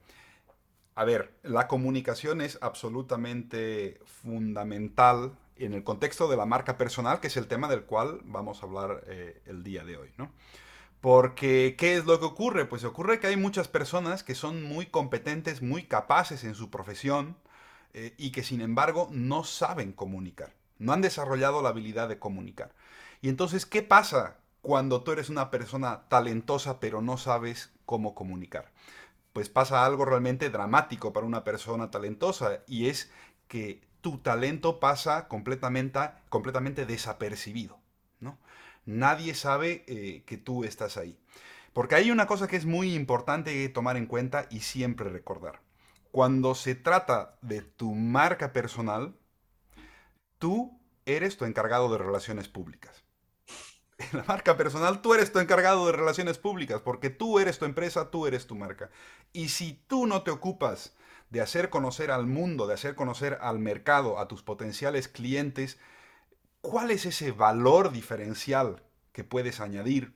A 0.95 1.03
ver, 1.05 1.37
la 1.43 1.67
comunicación 1.67 2.41
es 2.41 2.57
absolutamente 2.61 3.99
fundamental 4.05 5.37
en 5.57 5.73
el 5.73 5.83
contexto 5.83 6.27
de 6.27 6.37
la 6.37 6.45
marca 6.45 6.77
personal, 6.77 7.19
que 7.19 7.27
es 7.27 7.37
el 7.37 7.47
tema 7.47 7.67
del 7.67 7.83
cual 7.83 8.21
vamos 8.23 8.61
a 8.61 8.65
hablar 8.65 9.03
el 9.45 9.63
día 9.63 9.83
de 9.83 9.97
hoy, 9.97 10.11
¿no? 10.17 10.31
Porque, 11.03 11.75
¿qué 11.77 11.97
es 11.97 12.05
lo 12.05 12.17
que 12.17 12.25
ocurre? 12.25 12.63
Pues 12.63 12.85
ocurre 12.85 13.19
que 13.19 13.27
hay 13.27 13.35
muchas 13.35 13.67
personas 13.67 14.23
que 14.23 14.35
son 14.35 14.63
muy 14.63 14.85
competentes, 14.85 15.61
muy 15.61 15.83
capaces 15.83 16.45
en 16.45 16.55
su 16.55 16.69
profesión 16.69 17.35
eh, 17.93 18.13
y 18.17 18.31
que 18.31 18.41
sin 18.41 18.61
embargo 18.61 19.09
no 19.11 19.43
saben 19.43 19.91
comunicar, 19.91 20.53
no 20.79 20.93
han 20.93 21.01
desarrollado 21.01 21.61
la 21.61 21.67
habilidad 21.67 22.07
de 22.07 22.19
comunicar. 22.19 22.73
Y 23.21 23.27
entonces, 23.27 23.65
¿qué 23.65 23.83
pasa 23.83 24.37
cuando 24.61 25.03
tú 25.03 25.11
eres 25.11 25.29
una 25.29 25.51
persona 25.51 26.07
talentosa 26.07 26.79
pero 26.79 27.01
no 27.01 27.17
sabes 27.17 27.73
cómo 27.85 28.15
comunicar? 28.15 28.71
Pues 29.33 29.49
pasa 29.49 29.85
algo 29.85 30.05
realmente 30.05 30.49
dramático 30.49 31.11
para 31.11 31.25
una 31.25 31.43
persona 31.43 31.91
talentosa 31.91 32.63
y 32.65 32.87
es 32.87 33.11
que 33.49 33.81
tu 34.03 34.19
talento 34.19 34.79
pasa 34.79 35.27
completamente, 35.27 35.99
completamente 36.29 36.85
desapercibido. 36.85 37.79
¿no? 38.19 38.37
nadie 38.85 39.33
sabe 39.33 39.83
eh, 39.87 40.23
que 40.25 40.37
tú 40.37 40.63
estás 40.63 40.97
ahí. 40.97 41.17
Porque 41.71 41.95
hay 41.95 42.11
una 42.11 42.27
cosa 42.27 42.47
que 42.47 42.57
es 42.57 42.65
muy 42.65 42.93
importante 42.93 43.67
tomar 43.69 43.97
en 43.97 44.05
cuenta 44.05 44.45
y 44.51 44.59
siempre 44.59 45.09
recordar. 45.09 45.61
Cuando 46.11 46.53
se 46.53 46.75
trata 46.75 47.37
de 47.41 47.61
tu 47.61 47.95
marca 47.95 48.53
personal, 48.53 49.15
tú 50.37 50.79
eres 51.05 51.37
tu 51.37 51.45
encargado 51.45 51.91
de 51.91 51.97
relaciones 51.97 52.47
públicas. 52.49 53.03
En 54.11 54.17
la 54.17 54.25
marca 54.25 54.57
personal, 54.57 55.01
tú 55.01 55.13
eres 55.13 55.31
tu 55.31 55.39
encargado 55.39 55.85
de 55.85 55.93
relaciones 55.93 56.37
públicas, 56.37 56.81
porque 56.81 57.09
tú 57.09 57.39
eres 57.39 57.57
tu 57.57 57.65
empresa, 57.65 58.11
tú 58.11 58.27
eres 58.27 58.47
tu 58.47 58.55
marca. 58.55 58.89
Y 59.31 59.49
si 59.49 59.81
tú 59.87 60.07
no 60.07 60.23
te 60.23 60.31
ocupas 60.31 60.93
de 61.33 61.41
hacer 61.41 61.69
conocer 61.69 62.11
al 62.11 62.27
mundo, 62.27 62.67
de 62.67 62.75
hacer 62.75 62.95
conocer 62.95 63.37
al 63.41 63.59
mercado, 63.59 64.19
a 64.19 64.29
tus 64.29 64.41
potenciales 64.41 65.09
clientes, 65.09 65.77
¿Cuál 66.63 66.91
es 66.91 67.05
ese 67.05 67.33
valor 67.33 67.91
diferencial 67.91 68.81
que 69.11 69.25
puedes 69.25 69.59
añadir? 69.59 70.13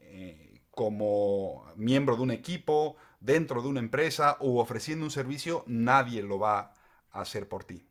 Eh, 0.00 0.60
como 0.70 1.64
miembro 1.76 2.14
de 2.16 2.22
un 2.22 2.30
equipo, 2.30 2.96
dentro 3.20 3.62
de 3.62 3.68
una 3.68 3.80
empresa 3.80 4.36
o 4.40 4.60
ofreciendo 4.60 5.06
un 5.06 5.10
servicio, 5.10 5.64
nadie 5.66 6.22
lo 6.22 6.38
va 6.38 6.74
a 7.10 7.22
hacer 7.22 7.48
por 7.48 7.64
ti. 7.64 7.86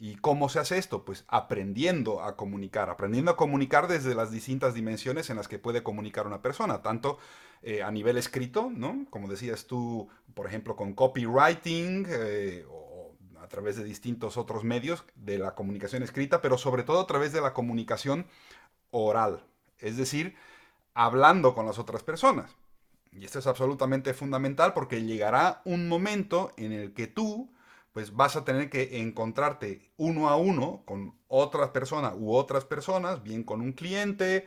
¿Y 0.00 0.16
cómo 0.16 0.48
se 0.48 0.60
hace 0.60 0.78
esto? 0.78 1.04
Pues 1.04 1.24
aprendiendo 1.26 2.22
a 2.22 2.36
comunicar, 2.36 2.88
aprendiendo 2.88 3.32
a 3.32 3.36
comunicar 3.36 3.88
desde 3.88 4.14
las 4.14 4.30
distintas 4.30 4.74
dimensiones 4.74 5.28
en 5.28 5.36
las 5.36 5.48
que 5.48 5.58
puede 5.58 5.82
comunicar 5.82 6.26
una 6.26 6.40
persona, 6.40 6.82
tanto 6.82 7.18
eh, 7.62 7.82
a 7.82 7.90
nivel 7.90 8.16
escrito, 8.16 8.70
¿no? 8.72 9.06
Como 9.10 9.28
decías 9.28 9.66
tú, 9.66 10.08
por 10.34 10.46
ejemplo, 10.46 10.76
con 10.76 10.94
copywriting 10.94 12.06
eh, 12.08 12.64
o 12.70 13.16
a 13.40 13.48
través 13.48 13.76
de 13.76 13.82
distintos 13.82 14.36
otros 14.36 14.62
medios 14.62 15.04
de 15.16 15.38
la 15.38 15.56
comunicación 15.56 16.04
escrita, 16.04 16.40
pero 16.40 16.58
sobre 16.58 16.84
todo 16.84 17.00
a 17.00 17.06
través 17.06 17.32
de 17.32 17.40
la 17.40 17.52
comunicación 17.52 18.26
oral, 18.90 19.42
es 19.78 19.96
decir, 19.96 20.36
hablando 20.94 21.54
con 21.54 21.66
las 21.66 21.78
otras 21.78 22.04
personas. 22.04 22.54
Y 23.10 23.24
esto 23.24 23.40
es 23.40 23.46
absolutamente 23.48 24.14
fundamental 24.14 24.74
porque 24.74 25.02
llegará 25.02 25.62
un 25.64 25.88
momento 25.88 26.52
en 26.56 26.72
el 26.72 26.92
que 26.92 27.08
tú 27.08 27.50
pues 27.98 28.14
vas 28.14 28.36
a 28.36 28.44
tener 28.44 28.70
que 28.70 29.00
encontrarte 29.00 29.90
uno 29.96 30.28
a 30.28 30.36
uno 30.36 30.84
con 30.84 31.18
otra 31.26 31.72
persona 31.72 32.14
u 32.14 32.32
otras 32.32 32.64
personas, 32.64 33.24
bien 33.24 33.42
con 33.42 33.60
un 33.60 33.72
cliente, 33.72 34.46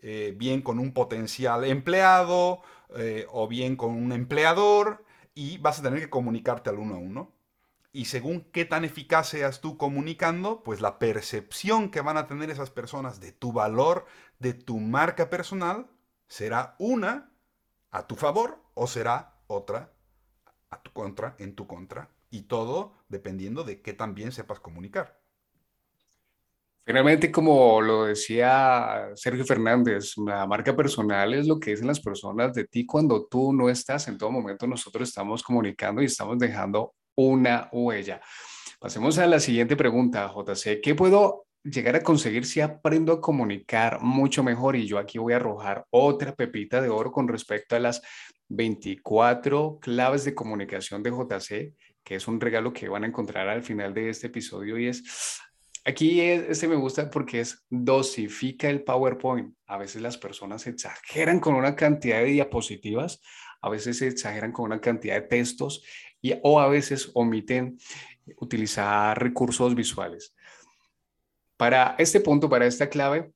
eh, 0.00 0.32
bien 0.36 0.62
con 0.62 0.78
un 0.78 0.94
potencial 0.94 1.64
empleado 1.64 2.62
eh, 2.96 3.26
o 3.32 3.48
bien 3.48 3.74
con 3.74 3.90
un 3.90 4.12
empleador 4.12 5.04
y 5.34 5.58
vas 5.58 5.80
a 5.80 5.82
tener 5.82 5.98
que 5.98 6.08
comunicarte 6.08 6.70
al 6.70 6.78
uno 6.78 6.94
a 6.94 6.98
uno. 6.98 7.32
Y 7.90 8.04
según 8.04 8.42
qué 8.52 8.64
tan 8.64 8.84
eficaz 8.84 9.30
seas 9.30 9.60
tú 9.60 9.76
comunicando, 9.76 10.62
pues 10.62 10.80
la 10.80 11.00
percepción 11.00 11.90
que 11.90 12.00
van 12.00 12.16
a 12.16 12.28
tener 12.28 12.48
esas 12.48 12.70
personas 12.70 13.18
de 13.18 13.32
tu 13.32 13.52
valor, 13.52 14.06
de 14.38 14.54
tu 14.54 14.78
marca 14.78 15.30
personal, 15.30 15.88
será 16.28 16.76
una 16.78 17.32
a 17.90 18.06
tu 18.06 18.14
favor 18.14 18.62
o 18.74 18.86
será 18.86 19.40
otra 19.48 19.92
a 20.70 20.80
tu 20.80 20.92
contra, 20.92 21.34
en 21.40 21.56
tu 21.56 21.66
contra 21.66 22.13
y 22.34 22.42
todo 22.42 23.04
dependiendo 23.08 23.62
de 23.62 23.80
qué 23.80 23.92
también 23.92 24.32
sepas 24.32 24.58
comunicar. 24.58 25.20
Finalmente, 26.84 27.30
como 27.30 27.80
lo 27.80 28.06
decía 28.06 29.08
Sergio 29.14 29.44
Fernández, 29.44 30.14
la 30.18 30.44
marca 30.44 30.74
personal 30.76 31.32
es 31.32 31.46
lo 31.46 31.60
que 31.60 31.70
dicen 31.70 31.86
las 31.86 32.00
personas 32.00 32.52
de 32.52 32.64
ti 32.64 32.84
cuando 32.84 33.26
tú 33.26 33.52
no 33.52 33.70
estás. 33.70 34.08
En 34.08 34.18
todo 34.18 34.32
momento 34.32 34.66
nosotros 34.66 35.08
estamos 35.08 35.42
comunicando 35.44 36.02
y 36.02 36.06
estamos 36.06 36.38
dejando 36.38 36.94
una 37.14 37.68
huella. 37.72 38.20
Pasemos 38.80 39.16
a 39.18 39.26
la 39.28 39.38
siguiente 39.38 39.76
pregunta, 39.76 40.30
JC. 40.34 40.80
¿Qué 40.82 40.94
puedo 40.96 41.46
llegar 41.62 41.94
a 41.94 42.02
conseguir 42.02 42.44
si 42.44 42.60
aprendo 42.60 43.12
a 43.12 43.20
comunicar 43.20 44.02
mucho 44.02 44.42
mejor? 44.42 44.74
Y 44.74 44.86
yo 44.86 44.98
aquí 44.98 45.18
voy 45.18 45.34
a 45.34 45.36
arrojar 45.36 45.86
otra 45.88 46.34
pepita 46.34 46.82
de 46.82 46.88
oro 46.88 47.12
con 47.12 47.28
respecto 47.28 47.76
a 47.76 47.80
las 47.80 48.02
24 48.48 49.78
claves 49.80 50.24
de 50.24 50.34
comunicación 50.34 51.02
de 51.02 51.10
JC 51.10 51.74
que 52.04 52.16
es 52.16 52.28
un 52.28 52.40
regalo 52.40 52.72
que 52.72 52.88
van 52.88 53.04
a 53.04 53.06
encontrar 53.06 53.48
al 53.48 53.62
final 53.62 53.94
de 53.94 54.10
este 54.10 54.26
episodio 54.26 54.78
y 54.78 54.88
es, 54.88 55.40
aquí 55.84 56.20
este 56.20 56.68
me 56.68 56.76
gusta 56.76 57.10
porque 57.10 57.40
es 57.40 57.64
dosifica 57.70 58.68
el 58.68 58.84
PowerPoint. 58.84 59.54
A 59.66 59.78
veces 59.78 60.02
las 60.02 60.18
personas 60.18 60.66
exageran 60.66 61.40
con 61.40 61.54
una 61.54 61.74
cantidad 61.74 62.18
de 62.18 62.26
diapositivas, 62.26 63.20
a 63.60 63.70
veces 63.70 63.98
se 63.98 64.08
exageran 64.08 64.52
con 64.52 64.66
una 64.66 64.80
cantidad 64.80 65.14
de 65.14 65.22
textos 65.22 65.82
y, 66.20 66.34
o 66.42 66.60
a 66.60 66.68
veces 66.68 67.10
omiten 67.14 67.78
utilizar 68.36 69.20
recursos 69.20 69.74
visuales. 69.74 70.34
Para 71.56 71.94
este 71.98 72.20
punto, 72.20 72.48
para 72.48 72.66
esta 72.66 72.88
clave, 72.88 73.32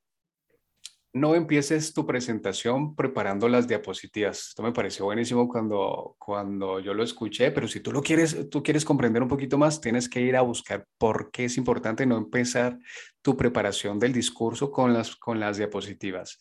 no 1.19 1.35
empieces 1.35 1.93
tu 1.93 2.07
presentación 2.07 2.95
preparando 2.95 3.49
las 3.49 3.67
diapositivas. 3.67 4.49
Esto 4.49 4.63
me 4.63 4.73
pareció 4.73 5.07
buenísimo 5.07 5.49
cuando, 5.49 6.15
cuando 6.19 6.81
yo 6.81 6.95
lo 6.95 7.03
escuché, 7.03 7.51
pero 7.51 7.69
si 7.69 7.81
tú 7.81 7.93
lo 7.93 8.03
quieres, 8.03 8.49
tú 8.51 8.63
quieres 8.63 8.85
comprender 8.85 9.23
un 9.23 9.29
poquito 9.29 9.59
más, 9.59 9.81
tienes 9.81 10.09
que 10.09 10.21
ir 10.21 10.37
a 10.37 10.43
buscar 10.43 10.87
por 10.99 11.31
qué 11.31 11.47
es 11.47 11.57
importante 11.57 12.07
no 12.07 12.17
empezar 12.17 12.79
tu 13.23 13.37
preparación 13.37 13.99
del 13.99 14.13
discurso 14.13 14.71
con 14.71 14.93
las, 14.93 15.17
con 15.17 15.41
las 15.41 15.57
diapositivas. 15.57 16.39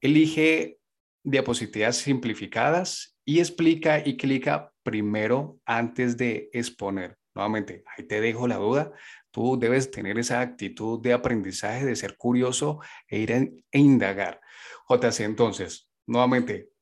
Elige 0.00 0.78
diapositivas 1.22 1.96
simplificadas 1.96 3.18
y 3.24 3.40
explica 3.40 4.02
y 4.06 4.16
clica 4.16 4.72
primero 4.82 5.58
antes 5.66 6.16
de 6.16 6.48
exponer. 6.52 7.17
Nuevamente, 7.38 7.84
ahí 7.96 8.02
te 8.02 8.20
dejo 8.20 8.48
la 8.48 8.56
duda. 8.56 8.90
Tú 9.30 9.56
debes 9.60 9.92
tener 9.92 10.18
esa 10.18 10.40
actitud 10.40 11.00
de 11.00 11.12
aprendizaje, 11.12 11.84
de 11.84 11.94
ser 11.94 12.16
curioso 12.16 12.80
e 13.06 13.20
ir 13.20 13.32
a, 13.32 13.36
e 13.36 13.78
indagar. 13.78 14.40
JC, 14.88 15.20
entonces, 15.20 15.88
nuevamente, 16.04 16.72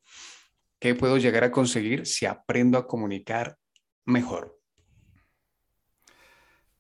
¿qué 0.79 0.95
puedo 0.95 1.19
llegar 1.19 1.45
a 1.45 1.51
conseguir 1.51 2.07
si 2.07 2.25
aprendo 2.25 2.79
a 2.79 2.87
comunicar 2.87 3.59
mejor? 4.07 4.59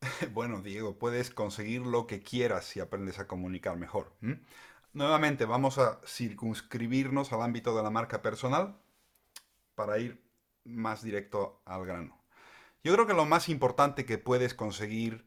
Bueno, 0.32 0.62
Diego, 0.62 0.98
puedes 0.98 1.28
conseguir 1.28 1.82
lo 1.82 2.06
que 2.06 2.22
quieras 2.22 2.64
si 2.64 2.80
aprendes 2.80 3.18
a 3.18 3.26
comunicar 3.26 3.76
mejor. 3.76 4.16
Nuevamente, 4.94 5.44
vamos 5.44 5.76
a 5.76 6.00
circunscribirnos 6.06 7.30
al 7.34 7.42
ámbito 7.42 7.76
de 7.76 7.82
la 7.82 7.90
marca 7.90 8.22
personal 8.22 8.80
para 9.74 9.98
ir 9.98 10.24
más 10.64 11.02
directo 11.02 11.60
al 11.66 11.84
grano. 11.84 12.15
Yo 12.86 12.92
creo 12.92 13.08
que 13.08 13.14
lo 13.14 13.26
más 13.26 13.48
importante 13.48 14.04
que 14.04 14.16
puedes 14.16 14.54
conseguir 14.54 15.26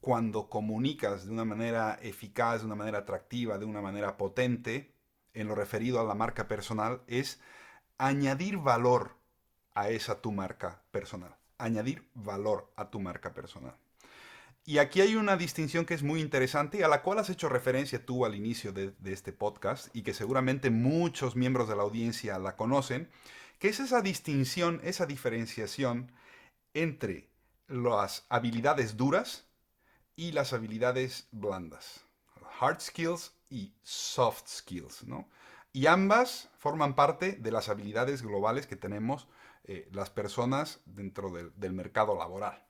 cuando 0.00 0.48
comunicas 0.48 1.26
de 1.26 1.30
una 1.30 1.44
manera 1.44 1.98
eficaz, 2.00 2.60
de 2.60 2.66
una 2.68 2.74
manera 2.74 3.00
atractiva, 3.00 3.58
de 3.58 3.66
una 3.66 3.82
manera 3.82 4.16
potente, 4.16 4.94
en 5.34 5.46
lo 5.46 5.54
referido 5.54 6.00
a 6.00 6.04
la 6.04 6.14
marca 6.14 6.48
personal, 6.48 7.02
es 7.06 7.38
añadir 7.98 8.56
valor 8.56 9.18
a 9.74 9.90
esa 9.90 10.22
tu 10.22 10.32
marca 10.32 10.80
personal. 10.90 11.36
Añadir 11.58 12.08
valor 12.14 12.72
a 12.76 12.88
tu 12.88 12.98
marca 12.98 13.34
personal. 13.34 13.76
Y 14.64 14.78
aquí 14.78 15.02
hay 15.02 15.16
una 15.16 15.36
distinción 15.36 15.84
que 15.84 15.92
es 15.92 16.02
muy 16.02 16.22
interesante 16.22 16.78
y 16.78 16.82
a 16.82 16.88
la 16.88 17.02
cual 17.02 17.18
has 17.18 17.28
hecho 17.28 17.50
referencia 17.50 18.06
tú 18.06 18.24
al 18.24 18.34
inicio 18.34 18.72
de, 18.72 18.94
de, 19.00 19.12
este 19.12 19.34
podcast 19.34 19.94
y 19.94 20.00
que 20.00 20.14
seguramente 20.14 20.70
muchos 20.70 21.36
miembros 21.36 21.68
de 21.68 21.76
la 21.76 21.82
audiencia 21.82 22.38
la 22.38 22.56
conocen, 22.56 23.10
que 23.58 23.68
es 23.68 23.80
esa 23.80 24.00
distinción, 24.00 24.80
esa 24.82 25.04
diferenciación 25.04 26.10
entre 26.74 27.28
las 27.68 28.24
habilidades 28.28 28.96
duras 28.96 29.46
y 30.16 30.32
las 30.32 30.52
habilidades 30.52 31.28
blandas, 31.30 32.04
hard 32.60 32.80
skills 32.80 33.32
y 33.48 33.72
soft 33.82 34.48
skills, 34.48 35.04
¿no? 35.04 35.28
Y 35.72 35.86
ambas 35.86 36.48
forman 36.58 36.94
parte 36.94 37.32
de 37.32 37.52
las 37.52 37.68
habilidades 37.68 38.22
globales 38.22 38.66
que 38.66 38.76
tenemos 38.76 39.28
eh, 39.64 39.88
las 39.92 40.10
personas 40.10 40.80
dentro 40.84 41.30
del, 41.30 41.72
mercado 41.72 42.16
laboral. 42.16 42.60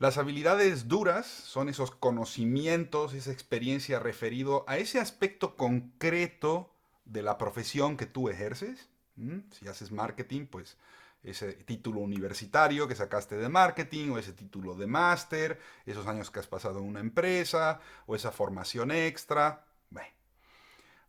Las 0.00 0.18
habilidades 0.18 0.88
duras 0.88 1.26
son 1.26 1.68
esos 1.68 1.92
conocimientos, 1.92 3.14
esa 3.14 3.30
experiencia 3.30 4.00
referido 4.00 4.64
a 4.66 4.78
ese 4.78 4.98
aspecto 4.98 5.56
concreto 5.56 6.74
de 7.04 7.22
la 7.22 7.38
profesión 7.38 7.96
que 7.96 8.06
tú 8.06 8.28
ejerces. 8.28 8.88
Si 9.52 9.68
haces 9.68 9.92
marketing, 9.92 10.46
pues 10.46 10.76
ese 11.24 11.54
título 11.54 12.00
universitario 12.00 12.86
que 12.86 12.94
sacaste 12.94 13.36
de 13.36 13.48
marketing 13.48 14.10
o 14.10 14.18
ese 14.18 14.32
título 14.32 14.74
de 14.74 14.86
máster, 14.86 15.58
esos 15.86 16.06
años 16.06 16.30
que 16.30 16.40
has 16.40 16.46
pasado 16.46 16.78
en 16.78 16.84
una 16.84 17.00
empresa 17.00 17.80
o 18.06 18.14
esa 18.14 18.30
formación 18.30 18.90
extra. 18.90 19.64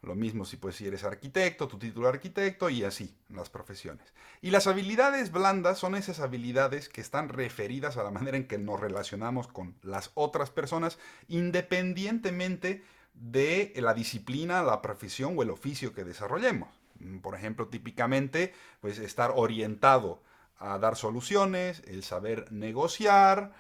Lo 0.05 0.13
mismo 0.13 0.45
si, 0.45 0.57
pues, 0.57 0.75
si 0.75 0.85
eres 0.85 1.03
arquitecto, 1.03 1.67
tu 1.67 1.79
título 1.79 2.07
de 2.07 2.13
arquitecto 2.13 2.69
y 2.69 2.83
así, 2.83 3.17
las 3.29 3.49
profesiones. 3.49 4.13
Y 4.39 4.51
las 4.51 4.67
habilidades 4.67 5.31
blandas 5.31 5.79
son 5.79 5.95
esas 5.95 6.19
habilidades 6.19 6.89
que 6.89 7.01
están 7.01 7.27
referidas 7.27 7.97
a 7.97 8.03
la 8.03 8.11
manera 8.11 8.37
en 8.37 8.47
que 8.47 8.59
nos 8.59 8.79
relacionamos 8.79 9.47
con 9.47 9.75
las 9.81 10.11
otras 10.13 10.51
personas 10.51 10.99
independientemente 11.27 12.83
de 13.15 13.73
la 13.77 13.95
disciplina, 13.95 14.61
la 14.61 14.81
profesión 14.83 15.33
o 15.37 15.41
el 15.41 15.49
oficio 15.49 15.93
que 15.93 16.03
desarrollemos. 16.03 16.84
Mm, 17.05 17.19
por 17.19 17.35
ejemplo, 17.35 17.67
típicamente, 17.67 18.53
pues 18.81 18.99
estar 18.99 19.33
orientado 19.35 20.23
a 20.57 20.77
dar 20.79 20.95
soluciones, 20.95 21.83
el 21.87 22.03
saber 22.03 22.51
negociar 22.51 23.53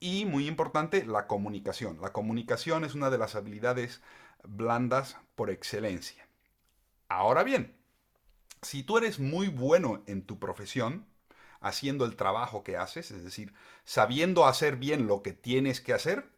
y, 0.00 0.24
muy 0.24 0.46
importante, 0.48 1.04
la 1.04 1.26
comunicación. 1.26 2.00
La 2.00 2.12
comunicación 2.12 2.84
es 2.84 2.94
una 2.94 3.10
de 3.10 3.18
las 3.18 3.34
habilidades 3.34 4.00
blandas 4.44 5.16
por 5.34 5.50
excelencia. 5.50 6.28
Ahora 7.08 7.42
bien, 7.42 7.76
si 8.62 8.82
tú 8.82 8.98
eres 8.98 9.18
muy 9.18 9.48
bueno 9.48 10.02
en 10.06 10.22
tu 10.22 10.38
profesión, 10.38 11.06
haciendo 11.60 12.04
el 12.04 12.16
trabajo 12.16 12.62
que 12.62 12.76
haces, 12.76 13.10
es 13.10 13.24
decir, 13.24 13.52
sabiendo 13.84 14.46
hacer 14.46 14.76
bien 14.76 15.06
lo 15.06 15.22
que 15.22 15.32
tienes 15.32 15.80
que 15.80 15.92
hacer, 15.92 16.30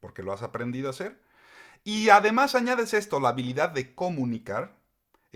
porque 0.00 0.22
lo 0.22 0.32
has 0.32 0.42
aprendido 0.42 0.88
a 0.88 0.90
hacer, 0.90 1.20
y 1.84 2.08
además 2.08 2.54
añades 2.54 2.94
esto, 2.94 3.20
la 3.20 3.30
habilidad 3.30 3.70
de 3.70 3.94
comunicar, 3.94 4.75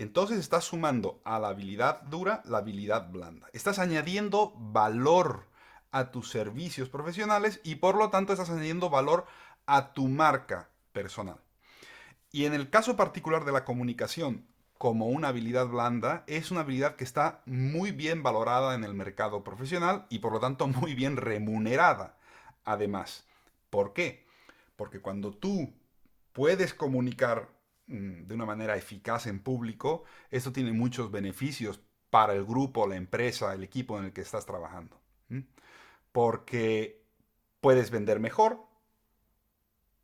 entonces 0.01 0.39
estás 0.39 0.65
sumando 0.65 1.21
a 1.23 1.39
la 1.39 1.49
habilidad 1.49 2.01
dura 2.03 2.41
la 2.45 2.59
habilidad 2.59 3.09
blanda. 3.11 3.47
Estás 3.53 3.79
añadiendo 3.79 4.53
valor 4.57 5.47
a 5.91 6.11
tus 6.11 6.29
servicios 6.29 6.89
profesionales 6.89 7.59
y 7.63 7.75
por 7.75 7.95
lo 7.95 8.09
tanto 8.09 8.33
estás 8.33 8.49
añadiendo 8.49 8.89
valor 8.89 9.25
a 9.65 9.93
tu 9.93 10.07
marca 10.07 10.69
personal. 10.93 11.39
Y 12.31 12.45
en 12.45 12.53
el 12.53 12.69
caso 12.69 12.95
particular 12.95 13.43
de 13.45 13.51
la 13.51 13.65
comunicación, 13.65 14.47
como 14.77 15.07
una 15.09 15.27
habilidad 15.27 15.67
blanda, 15.67 16.23
es 16.25 16.49
una 16.49 16.61
habilidad 16.61 16.95
que 16.95 17.03
está 17.03 17.41
muy 17.45 17.91
bien 17.91 18.23
valorada 18.23 18.73
en 18.73 18.83
el 18.83 18.95
mercado 18.95 19.43
profesional 19.43 20.07
y 20.09 20.19
por 20.19 20.33
lo 20.33 20.39
tanto 20.39 20.67
muy 20.67 20.95
bien 20.95 21.17
remunerada. 21.17 22.17
Además, 22.65 23.25
¿por 23.69 23.93
qué? 23.93 24.25
Porque 24.75 24.99
cuando 24.99 25.31
tú 25.31 25.71
puedes 26.33 26.73
comunicar 26.73 27.49
de 27.91 28.33
una 28.33 28.45
manera 28.45 28.77
eficaz 28.77 29.27
en 29.27 29.39
público, 29.39 30.05
esto 30.29 30.53
tiene 30.53 30.71
muchos 30.71 31.11
beneficios 31.11 31.81
para 32.09 32.33
el 32.33 32.45
grupo, 32.45 32.87
la 32.87 32.95
empresa, 32.95 33.53
el 33.53 33.63
equipo 33.63 33.97
en 33.97 34.05
el 34.05 34.13
que 34.13 34.21
estás 34.21 34.45
trabajando. 34.45 34.97
Porque 36.13 37.03
puedes 37.59 37.91
vender 37.91 38.19
mejor, 38.19 38.65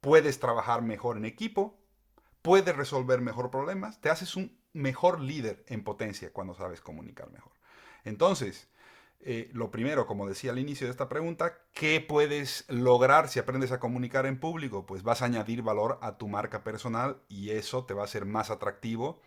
puedes 0.02 0.40
trabajar 0.40 0.82
mejor 0.82 1.16
en 1.16 1.26
equipo, 1.26 1.80
puedes 2.42 2.76
resolver 2.76 3.22
mejor 3.22 3.52
problemas, 3.52 4.02
te 4.02 4.10
haces 4.10 4.36
un 4.36 4.58
mejor 4.74 5.22
líder 5.22 5.64
en 5.68 5.84
potencia 5.84 6.32
cuando 6.34 6.54
sabes 6.56 6.82
comunicar 6.82 7.32
mejor. 7.32 7.54
Entonces, 8.04 8.70
eh, 9.20 9.50
lo 9.54 9.72
primero, 9.72 10.06
como 10.06 10.28
decía 10.28 10.52
al 10.52 10.60
inicio 10.60 10.88
de 10.88 10.92
esta 10.92 11.10
pregunta, 11.10 11.60
¿qué 11.74 12.00
puedes 12.00 12.66
lograr 12.70 13.28
si 13.30 13.40
aprendes 13.40 13.72
a 13.72 13.80
comunicar 13.80 14.26
en 14.26 14.40
público? 14.40 14.86
Pues 14.86 15.04
vas 15.04 15.22
a 15.22 15.26
añadir 15.26 15.62
valor 15.62 16.00
a 16.02 16.18
tu 16.18 16.28
marca 16.28 16.64
personal 16.64 17.18
y 17.28 17.50
eso 17.52 17.86
te 17.86 17.94
va 17.94 18.04
a 18.04 18.08
ser 18.08 18.26
más 18.26 18.50
atractivo 18.50 19.22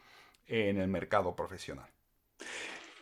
en 0.47 0.79
el 0.79 0.89
mercado 0.89 1.35
profesional. 1.37 1.91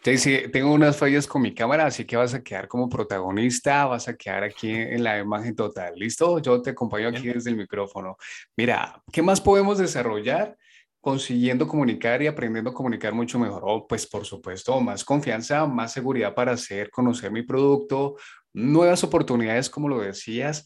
Tengo 0.02 0.73
unas 0.73 0.97
fallas 0.97 1.26
con 1.26 1.42
mi 1.42 1.54
cámara, 1.54 1.85
así 1.85 2.07
que 2.07 2.16
vas 2.16 2.33
a 2.33 2.42
quedar 2.42 2.66
como 2.66 2.88
protagonista, 2.88 3.85
vas 3.85 4.09
a 4.09 4.16
quedar 4.16 4.42
aquí 4.42 4.71
en 4.71 5.04
la 5.04 5.18
imagen 5.18 5.54
total. 5.54 5.95
¿Listo? 5.97 6.38
Yo 6.38 6.62
te 6.62 6.71
acompaño 6.71 7.09
aquí 7.09 7.28
desde 7.28 7.50
el 7.50 7.57
micrófono. 7.57 8.16
Mira, 8.57 9.02
¿qué 9.12 9.21
más 9.21 9.40
podemos 9.40 9.76
desarrollar? 9.76 10.57
Consiguiendo 11.00 11.67
comunicar 11.67 12.23
y 12.23 12.26
aprendiendo 12.26 12.71
a 12.71 12.75
comunicar 12.75 13.14
mucho 13.14 13.38
mejor. 13.38 13.62
Oh, 13.64 13.87
pues 13.87 14.07
por 14.07 14.25
supuesto, 14.25 14.81
más 14.81 15.05
confianza, 15.05 15.67
más 15.67 15.93
seguridad 15.93 16.35
para 16.35 16.52
hacer 16.52 16.90
conocer 16.90 17.31
mi 17.31 17.43
producto, 17.43 18.17
nuevas 18.52 19.05
oportunidades, 19.05 19.71
como 19.71 19.88
lo 19.88 20.00
decías, 20.00 20.64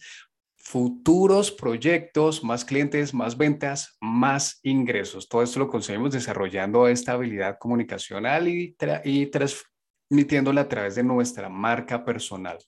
futuros 0.57 1.51
proyectos, 1.51 2.45
más 2.45 2.65
clientes, 2.65 3.13
más 3.13 3.37
ventas, 3.37 3.97
más 4.01 4.61
ingresos. 4.63 5.29
Todo 5.29 5.43
esto 5.43 5.59
lo 5.59 5.69
conseguimos 5.69 6.13
desarrollando 6.13 6.87
esta 6.89 7.13
habilidad 7.13 7.59
comunicacional 7.59 8.49
y, 8.49 8.77
y 9.05 9.27
transmitiéndola 9.27 10.63
a 10.63 10.69
través 10.69 10.95
de 10.95 11.03
nuestra 11.03 11.49
marca 11.49 12.05
personal. 12.05 12.59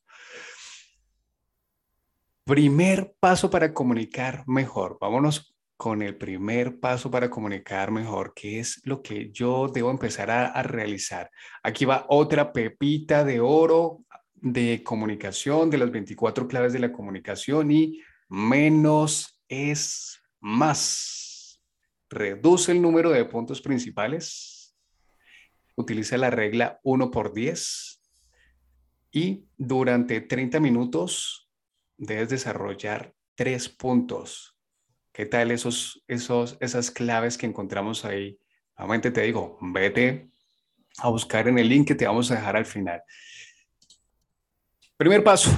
Primer 2.44 3.14
paso 3.20 3.48
para 3.48 3.72
comunicar 3.72 4.44
mejor. 4.46 4.98
Vámonos 5.00 5.53
con 5.76 6.02
el 6.02 6.16
primer 6.16 6.78
paso 6.78 7.10
para 7.10 7.30
comunicar 7.30 7.90
mejor, 7.90 8.32
que 8.34 8.60
es 8.60 8.80
lo 8.84 9.02
que 9.02 9.30
yo 9.30 9.68
debo 9.68 9.90
empezar 9.90 10.30
a, 10.30 10.62
realizar. 10.62 11.30
Aquí 11.62 11.84
va 11.84 12.06
otra 12.08 12.52
pepita 12.52 13.24
de 13.24 13.40
oro 13.40 14.04
de 14.34 14.82
comunicación, 14.84 15.70
de 15.70 15.78
las 15.78 15.90
24 15.90 16.46
claves 16.46 16.72
de 16.72 16.78
la 16.78 16.92
comunicación 16.92 17.70
y 17.70 18.00
menos 18.28 19.40
es 19.48 20.22
más. 20.40 21.60
Reduce 22.08 22.70
el 22.70 22.80
número 22.80 23.10
de 23.10 23.24
puntos 23.24 23.60
principales, 23.60 24.76
utiliza 25.74 26.16
la 26.16 26.30
regla 26.30 26.78
1 26.84 27.10
por 27.10 27.34
10 27.34 28.00
y 29.10 29.46
durante 29.56 30.20
30 30.20 30.60
minutos 30.60 31.50
debes 31.96 32.28
desarrollar 32.28 33.14
tres 33.34 33.68
puntos 33.68 34.53
¿Qué 35.14 35.26
tal 35.26 35.52
esos, 35.52 36.02
esos, 36.08 36.58
esas 36.58 36.90
claves 36.90 37.38
que 37.38 37.46
encontramos 37.46 38.04
ahí? 38.04 38.36
Nuevamente 38.76 39.12
te 39.12 39.20
digo, 39.20 39.56
vete 39.60 40.28
a 40.98 41.08
buscar 41.08 41.46
en 41.46 41.56
el 41.56 41.68
link 41.68 41.86
que 41.86 41.94
te 41.94 42.04
vamos 42.04 42.32
a 42.32 42.34
dejar 42.34 42.56
al 42.56 42.66
final. 42.66 43.00
Primer 44.96 45.22
paso. 45.22 45.52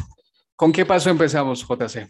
¿Con 0.57 0.73
qué 0.73 0.85
paso 0.85 1.09
empezamos, 1.09 1.67
JC? 1.67 2.07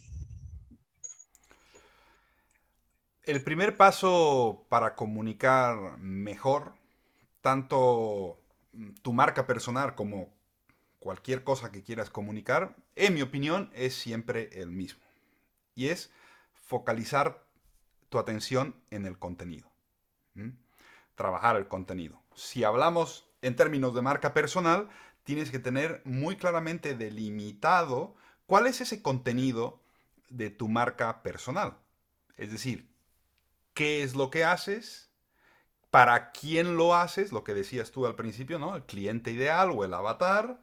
El 3.22 3.44
primer 3.44 3.76
paso 3.76 4.66
para 4.68 4.96
comunicar 4.96 5.98
mejor, 5.98 6.74
tanto 7.42 8.40
tu 9.02 9.12
marca 9.12 9.46
personal 9.46 9.94
como 9.94 10.34
cualquier 10.98 11.44
cosa 11.44 11.70
que 11.70 11.84
quieras 11.84 12.10
comunicar, 12.10 12.74
en 12.96 13.14
mi 13.14 13.22
opinión, 13.22 13.70
es 13.72 13.94
siempre 13.94 14.50
el 14.60 14.72
mismo. 14.72 15.04
Y 15.76 15.88
es 15.88 16.10
focalizar 16.66 17.46
tu 18.08 18.18
atención 18.18 18.74
en 18.90 19.06
el 19.06 19.18
contenido. 19.18 19.70
Trabajar 21.14 21.56
el 21.56 21.68
contenido. 21.68 22.20
Si 22.34 22.64
hablamos 22.64 23.26
en 23.40 23.56
términos 23.56 23.94
de 23.94 24.02
marca 24.02 24.34
personal, 24.34 24.90
tienes 25.22 25.50
que 25.50 25.58
tener 25.58 26.02
muy 26.04 26.36
claramente 26.36 26.94
delimitado 26.94 28.16
cuál 28.46 28.66
es 28.66 28.80
ese 28.80 29.00
contenido 29.00 29.80
de 30.28 30.50
tu 30.50 30.68
marca 30.68 31.22
personal. 31.22 31.78
Es 32.36 32.52
decir, 32.52 32.90
qué 33.72 34.02
es 34.02 34.14
lo 34.14 34.30
que 34.30 34.44
haces, 34.44 35.10
para 35.90 36.32
quién 36.32 36.76
lo 36.76 36.94
haces, 36.94 37.32
lo 37.32 37.44
que 37.44 37.54
decías 37.54 37.92
tú 37.92 38.06
al 38.06 38.16
principio, 38.16 38.58
¿no? 38.58 38.76
El 38.76 38.84
cliente 38.84 39.30
ideal 39.30 39.70
o 39.70 39.84
el 39.84 39.94
avatar. 39.94 40.60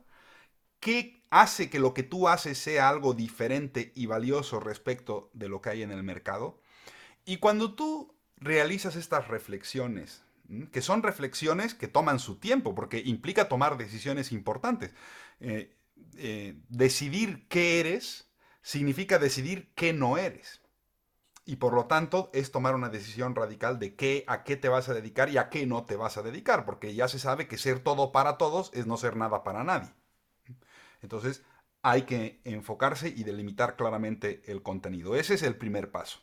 ¿Qué 0.79 1.22
hace 1.33 1.69
que 1.69 1.79
lo 1.79 1.95
que 1.95 2.03
tú 2.03 2.29
haces 2.29 2.59
sea 2.59 2.89
algo 2.89 3.15
diferente 3.15 3.91
y 3.95 4.05
valioso 4.05 4.59
respecto 4.59 5.31
de 5.33 5.49
lo 5.49 5.61
que 5.61 5.71
hay 5.71 5.81
en 5.81 5.91
el 5.91 6.03
mercado. 6.03 6.61
Y 7.25 7.37
cuando 7.37 7.73
tú 7.73 8.15
realizas 8.37 8.95
estas 8.95 9.29
reflexiones, 9.29 10.23
que 10.71 10.81
son 10.81 11.01
reflexiones 11.01 11.73
que 11.73 11.87
toman 11.87 12.19
su 12.19 12.37
tiempo, 12.37 12.75
porque 12.75 13.01
implica 13.03 13.49
tomar 13.49 13.77
decisiones 13.77 14.31
importantes. 14.31 14.93
Eh, 15.39 15.75
eh, 16.17 16.61
decidir 16.69 17.47
qué 17.47 17.79
eres 17.79 18.29
significa 18.61 19.17
decidir 19.17 19.73
qué 19.73 19.91
no 19.91 20.19
eres. 20.19 20.61
Y 21.45 21.55
por 21.55 21.73
lo 21.73 21.87
tanto 21.87 22.29
es 22.33 22.51
tomar 22.51 22.75
una 22.75 22.89
decisión 22.89 23.33
radical 23.33 23.79
de 23.79 23.95
qué, 23.95 24.23
a 24.27 24.43
qué 24.43 24.55
te 24.55 24.69
vas 24.69 24.87
a 24.87 24.93
dedicar 24.93 25.29
y 25.29 25.37
a 25.37 25.49
qué 25.49 25.65
no 25.65 25.83
te 25.85 25.95
vas 25.95 26.17
a 26.17 26.21
dedicar, 26.21 26.63
porque 26.63 26.93
ya 26.93 27.07
se 27.07 27.17
sabe 27.17 27.47
que 27.47 27.57
ser 27.57 27.79
todo 27.79 28.11
para 28.11 28.37
todos 28.37 28.69
es 28.75 28.85
no 28.85 28.97
ser 28.97 29.15
nada 29.17 29.43
para 29.43 29.63
nadie. 29.63 29.89
Entonces, 31.03 31.43
hay 31.83 32.03
que 32.03 32.41
enfocarse 32.45 33.09
y 33.09 33.23
delimitar 33.23 33.75
claramente 33.75 34.41
el 34.45 34.63
contenido. 34.63 35.15
Ese 35.15 35.35
es 35.35 35.43
el 35.43 35.55
primer 35.55 35.91
paso. 35.91 36.19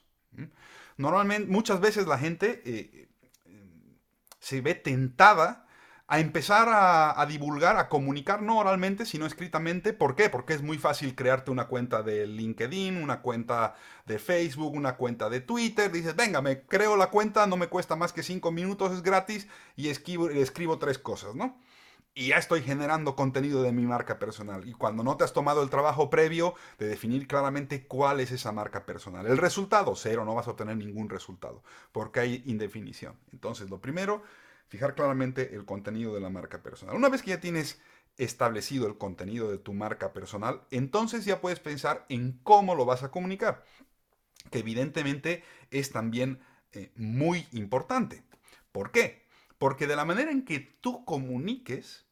Normalmente, 0.97 1.51
muchas 1.51 1.81
veces 1.81 2.07
la 2.07 2.19
gente 2.19 2.63
eh, 2.65 3.09
se 4.41 4.61
ve 4.61 4.75
tentada 4.75 5.67
a 6.13 6.19
empezar 6.19 6.67
a, 6.69 7.25
divulgar, 7.27 7.77
a 7.77 7.89
comunicar 7.89 8.43
no 8.43 8.59
oralmente, 8.59 9.07
sino 9.07 9.27
escritamente. 9.27 9.93
¿Por 9.93 10.17
qué? 10.17 10.29
Porque 10.29 10.55
es 10.55 10.63
muy 10.63 10.77
fácil 10.77 11.15
crearte 11.15 11.53
una 11.53 11.69
cuenta 11.69 12.03
de 12.03 12.27
LinkedIn, 12.27 13.01
una 13.01 13.21
cuenta 13.21 13.77
de 14.07 14.19
Facebook, 14.19 14.75
una 14.75 14.97
cuenta 14.97 15.31
de 15.31 15.41
Twitter. 15.41 15.93
Dices, 15.93 16.17
venga, 16.17 16.43
me 16.43 16.63
creo 16.63 16.97
la 16.97 17.11
cuenta, 17.11 17.47
no 17.47 17.57
me 17.57 17.69
cuesta 17.69 17.95
más 17.95 18.13
que 18.13 18.25
cinco 18.25 18.51
minutos, 18.51 18.93
es 18.93 19.03
gratis 19.03 19.47
y 19.77 19.89
escribo, 19.89 20.29
escribo 20.31 20.81
tres 20.81 20.99
cosas, 20.99 21.37
¿no? 21.37 21.61
Y 22.15 22.29
ya 22.29 22.37
estoy 22.37 22.63
generando 22.63 23.15
contenido 23.15 23.63
de 23.63 23.73
mi 23.73 23.87
marca 23.87 24.19
personal. 24.19 24.69
Y 24.69 24.73
cuando 24.73 25.03
no 25.03 25.17
te 25.17 25.25
has 25.25 25.33
tomado 25.33 25.63
el 25.63 25.71
trabajo 25.71 26.11
previo 26.11 26.55
de 26.79 26.89
definir 26.89 27.27
claramente 27.27 27.87
cuál 27.87 28.21
es 28.21 28.33
esa 28.33 28.53
marca 28.53 28.85
personal. 28.85 29.27
El 29.27 29.39
resultado, 29.39 29.95
cero, 29.95 30.25
no 30.25 30.35
vas 30.35 30.49
a 30.49 30.51
obtener 30.51 30.77
ningún 30.77 31.09
resultado, 31.09 31.63
porque 31.93 32.21
hay 32.21 32.43
indefinición. 32.47 33.17
Entonces, 33.33 33.71
lo 33.71 33.81
primero, 33.81 34.23
fijar 34.69 34.95
claramente 34.95 35.55
el 35.55 35.65
contenido 35.65 36.15
de 36.15 36.21
la 36.21 36.31
marca 36.31 36.63
personal. 36.63 36.97
Una 36.97 37.09
vez 37.09 37.23
que 37.23 37.31
ya 37.31 37.41
tienes 37.41 37.81
establecido 38.17 38.87
el 38.87 38.99
contenido 38.99 39.51
de 39.51 39.59
tu 39.59 39.73
marca 39.73 40.13
personal, 40.13 40.63
entonces 40.71 41.25
ya 41.25 41.41
puedes 41.41 41.61
pensar 41.61 42.07
en 42.09 42.39
cómo 42.43 42.75
lo 42.75 42.85
vas 42.85 43.03
a 43.03 43.11
comunicar, 43.11 43.65
que 44.51 44.59
evidentemente 44.59 45.45
es 45.71 45.91
también 45.91 46.41
eh, 46.73 46.93
muy 46.97 47.47
importante. 47.53 48.25
¿Por 48.73 48.91
qué? 48.91 49.30
Porque 49.61 49.87
de 49.87 49.95
la 49.95 50.07
manera 50.07 50.31
en 50.31 50.47
que 50.47 50.59
tú 50.59 51.05
comuniques, 51.05 52.07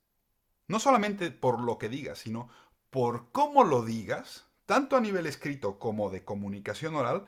no 0.66 0.78
solamente 0.78 1.30
por 1.30 1.60
lo 1.60 1.78
que 1.78 1.88
digas, 1.88 2.18
sino 2.18 2.50
por 2.90 3.32
cómo 3.32 3.64
lo 3.64 3.86
digas, 3.86 4.48
tanto 4.66 4.98
a 4.98 5.00
nivel 5.00 5.26
escrito 5.26 5.78
como 5.78 6.10
de 6.10 6.26
comunicación 6.26 6.94
oral, 6.94 7.24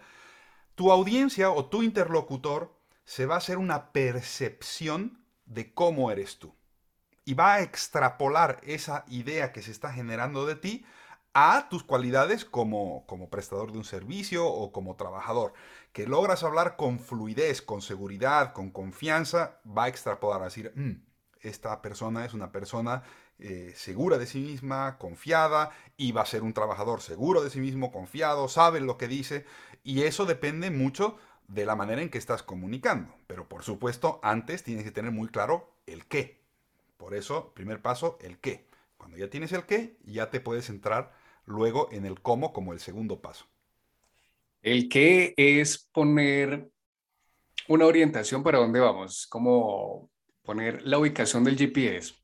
tu 0.74 0.92
audiencia 0.92 1.50
o 1.50 1.70
tu 1.70 1.82
interlocutor 1.82 2.76
se 3.06 3.24
va 3.24 3.36
a 3.36 3.38
hacer 3.38 3.56
una 3.56 3.92
percepción 3.92 5.24
de 5.46 5.72
cómo 5.72 6.10
eres 6.10 6.38
tú. 6.38 6.54
Y 7.24 7.32
va 7.32 7.54
a 7.54 7.62
extrapolar 7.62 8.60
esa 8.62 9.06
idea 9.08 9.52
que 9.52 9.62
se 9.62 9.70
está 9.70 9.90
generando 9.90 10.44
de 10.44 10.56
ti 10.56 10.84
a 11.32 11.68
tus 11.68 11.84
cualidades 11.84 12.44
como, 12.44 13.06
como 13.06 13.30
prestador 13.30 13.72
de 13.72 13.78
un 13.78 13.84
servicio 13.84 14.46
o 14.46 14.72
como 14.72 14.96
trabajador. 14.96 15.52
Que 15.92 16.06
logras 16.06 16.42
hablar 16.42 16.76
con 16.76 16.98
fluidez, 16.98 17.62
con 17.62 17.82
seguridad, 17.82 18.52
con 18.52 18.70
confianza, 18.70 19.60
va 19.66 19.84
a 19.84 19.88
extrapolar, 19.88 20.42
a 20.42 20.46
decir, 20.46 20.72
mm, 20.74 21.02
esta 21.42 21.80
persona 21.82 22.24
es 22.24 22.34
una 22.34 22.52
persona 22.52 23.02
eh, 23.38 23.72
segura 23.74 24.18
de 24.18 24.26
sí 24.26 24.40
misma, 24.40 24.98
confiada, 24.98 25.70
y 25.96 26.12
va 26.12 26.22
a 26.22 26.26
ser 26.26 26.42
un 26.42 26.52
trabajador 26.52 27.00
seguro 27.00 27.42
de 27.42 27.50
sí 27.50 27.60
mismo, 27.60 27.90
confiado, 27.90 28.48
sabe 28.48 28.80
lo 28.80 28.98
que 28.98 29.08
dice, 29.08 29.46
y 29.82 30.02
eso 30.02 30.26
depende 30.26 30.70
mucho 30.70 31.16
de 31.48 31.64
la 31.64 31.74
manera 31.74 32.02
en 32.02 32.10
que 32.10 32.18
estás 32.18 32.42
comunicando. 32.42 33.14
Pero 33.26 33.48
por 33.48 33.62
supuesto, 33.62 34.20
antes 34.22 34.62
tienes 34.62 34.84
que 34.84 34.90
tener 34.90 35.10
muy 35.10 35.28
claro 35.28 35.72
el 35.86 36.06
qué. 36.06 36.44
Por 36.96 37.14
eso, 37.14 37.52
primer 37.54 37.80
paso, 37.80 38.18
el 38.20 38.38
qué. 38.38 38.68
Cuando 38.98 39.16
ya 39.16 39.30
tienes 39.30 39.52
el 39.52 39.64
qué, 39.64 39.96
ya 40.04 40.30
te 40.30 40.40
puedes 40.40 40.68
entrar 40.68 41.14
luego 41.44 41.88
en 41.92 42.06
el 42.06 42.20
cómo 42.20 42.52
como 42.52 42.72
el 42.72 42.80
segundo 42.80 43.20
paso. 43.20 43.46
El 44.62 44.88
qué 44.88 45.34
es 45.36 45.88
poner 45.92 46.70
una 47.68 47.86
orientación 47.86 48.42
para 48.42 48.58
dónde 48.58 48.80
vamos, 48.80 49.26
como 49.26 50.10
poner 50.42 50.82
la 50.82 50.98
ubicación 50.98 51.44
del 51.44 51.56
GPS. 51.56 52.14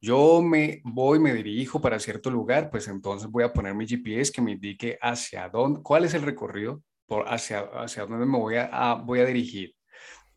Yo 0.00 0.42
me 0.42 0.82
voy, 0.84 1.18
me 1.18 1.32
dirijo 1.32 1.80
para 1.80 1.98
cierto 1.98 2.30
lugar, 2.30 2.70
pues 2.70 2.88
entonces 2.88 3.30
voy 3.30 3.44
a 3.44 3.52
poner 3.52 3.74
mi 3.74 3.86
GPS 3.86 4.30
que 4.30 4.42
me 4.42 4.52
indique 4.52 4.98
hacia 5.00 5.48
dónde, 5.48 5.80
cuál 5.82 6.04
es 6.04 6.12
el 6.14 6.22
recorrido, 6.22 6.82
por 7.06 7.26
hacia, 7.26 7.60
hacia 7.60 8.04
dónde 8.04 8.26
me 8.26 8.38
voy 8.38 8.56
a, 8.56 8.94
voy 8.94 9.20
a 9.20 9.24
dirigir. 9.24 9.74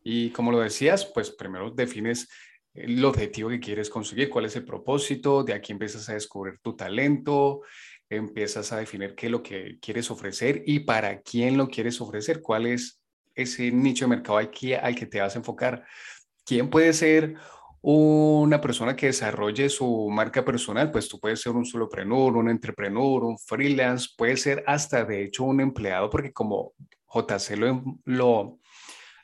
Y 0.03 0.29
como 0.29 0.51
lo 0.51 0.59
decías, 0.59 1.05
pues 1.05 1.31
primero 1.31 1.71
defines 1.71 2.29
el 2.77 3.03
objetivo 3.03 3.49
que 3.49 3.59
quieres 3.59 3.89
conseguir, 3.89 4.29
cuál 4.29 4.45
es 4.45 4.55
el 4.55 4.65
propósito, 4.65 5.43
de 5.43 5.53
aquí 5.53 5.71
empiezas 5.71 6.07
a 6.09 6.13
descubrir 6.13 6.59
tu 6.61 6.75
talento, 6.75 7.61
empiezas 8.09 8.71
a 8.71 8.77
definir 8.77 9.15
qué 9.15 9.25
es 9.25 9.31
lo 9.31 9.43
que 9.43 9.77
quieres 9.81 10.09
ofrecer 10.11 10.63
y 10.65 10.79
para 10.79 11.21
quién 11.21 11.57
lo 11.57 11.67
quieres 11.67 11.99
ofrecer, 11.99 12.41
cuál 12.41 12.67
es 12.67 13.01
ese 13.35 13.71
nicho 13.71 14.05
de 14.05 14.09
mercado 14.09 14.37
al 14.37 14.49
que, 14.49 14.75
al 14.75 14.95
que 14.95 15.05
te 15.05 15.19
vas 15.19 15.35
a 15.35 15.39
enfocar. 15.39 15.83
¿Quién 16.45 16.69
puede 16.69 16.93
ser 16.93 17.35
una 17.81 18.61
persona 18.61 18.95
que 18.95 19.07
desarrolle 19.07 19.69
su 19.69 20.09
marca 20.09 20.43
personal? 20.45 20.91
Pues 20.91 21.07
tú 21.07 21.19
puedes 21.19 21.41
ser 21.41 21.53
un 21.53 21.65
solopreneur, 21.65 22.37
un 22.37 22.49
entrepreneur, 22.49 23.23
un 23.23 23.37
freelance, 23.37 24.09
puede 24.17 24.37
ser 24.37 24.63
hasta 24.65 25.03
de 25.03 25.23
hecho 25.23 25.43
un 25.43 25.61
empleado, 25.61 26.09
porque 26.09 26.31
como 26.31 26.73
JC 27.13 27.57
lo, 27.57 27.83
lo 28.05 28.59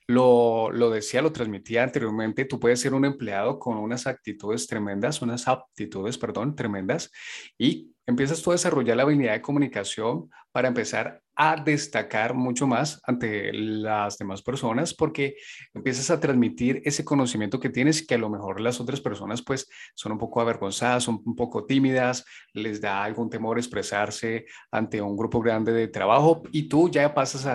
lo, 0.08 0.72
lo 0.72 0.90
decía, 0.90 1.22
lo 1.22 1.32
transmitía 1.32 1.84
anteriormente, 1.84 2.46
tú 2.46 2.60
puedes 2.60 2.80
ser 2.80 2.94
un 2.94 3.06
empleado 3.06 3.60
con 3.60 3.78
unas 3.78 4.08
actitudes 4.08 4.68
tremendas, 4.68 5.22
unas 5.22 5.48
aptitudes, 5.48 6.18
perdón, 6.18 6.56
tremendas, 6.56 7.12
y 7.58 7.93
empiezas 8.06 8.42
tú 8.42 8.52
a 8.52 8.56
desarrollar 8.56 8.98
la 8.98 9.04
habilidad 9.04 9.34
de 9.34 9.42
comunicación 9.42 10.30
para 10.52 10.68
empezar 10.68 11.22
a 11.36 11.56
destacar 11.56 12.36
mucho 12.36 12.68
más 12.68 13.02
ante 13.06 13.52
las 13.54 14.18
demás 14.18 14.44
personas 14.44 14.94
porque 14.94 15.36
empiezas 15.74 16.12
a 16.12 16.20
transmitir 16.20 16.82
ese 16.86 17.04
conocimiento 17.04 17.60
que 17.60 17.70
tienes 17.70 18.06
que 18.06 18.16
a 18.16 18.20
lo 18.20 18.30
mejor 18.30 18.62
las 18.62 18.80
otras 18.80 19.02
personas 19.02 19.42
pues 19.42 19.68
son 19.96 20.12
un 20.12 20.20
poco 20.20 20.42
avergonzadas, 20.42 21.04
son 21.04 21.22
un 21.26 21.36
poco 21.36 21.66
tímidas, 21.66 22.26
les 22.54 22.80
da 22.80 23.04
algún 23.04 23.30
temor 23.30 23.58
expresarse 23.58 24.46
ante 24.72 25.02
un 25.02 25.18
grupo 25.18 25.42
grande 25.42 25.72
de 25.72 25.88
trabajo 25.88 26.44
y 26.52 26.68
tú 26.68 26.90
ya 26.90 27.14
pasas 27.14 27.48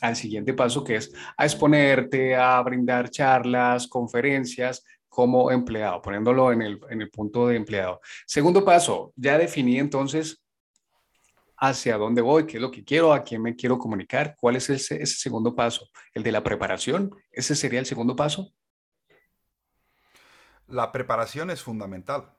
al 0.00 0.16
siguiente 0.16 0.54
paso 0.54 0.82
que 0.82 0.96
es 0.96 1.12
a 1.36 1.44
exponerte, 1.44 2.36
a 2.36 2.60
brindar 2.62 3.10
charlas, 3.10 3.86
conferencias, 3.86 4.82
como 5.10 5.50
empleado, 5.50 6.00
poniéndolo 6.00 6.52
en 6.52 6.62
el, 6.62 6.80
en 6.88 7.02
el 7.02 7.10
punto 7.10 7.48
de 7.48 7.56
empleado. 7.56 8.00
Segundo 8.26 8.64
paso, 8.64 9.12
ya 9.16 9.36
definí 9.36 9.78
entonces 9.78 10.42
hacia 11.58 11.98
dónde 11.98 12.22
voy, 12.22 12.46
qué 12.46 12.56
es 12.56 12.62
lo 12.62 12.70
que 12.70 12.84
quiero, 12.84 13.12
a 13.12 13.22
quién 13.22 13.42
me 13.42 13.54
quiero 13.54 13.78
comunicar, 13.78 14.34
cuál 14.40 14.56
es 14.56 14.70
ese, 14.70 15.02
ese 15.02 15.16
segundo 15.16 15.54
paso, 15.54 15.90
el 16.14 16.22
de 16.22 16.32
la 16.32 16.42
preparación, 16.42 17.14
ese 17.30 17.54
sería 17.54 17.80
el 17.80 17.86
segundo 17.86 18.16
paso. 18.16 18.54
La 20.66 20.92
preparación 20.92 21.50
es 21.50 21.62
fundamental. 21.62 22.32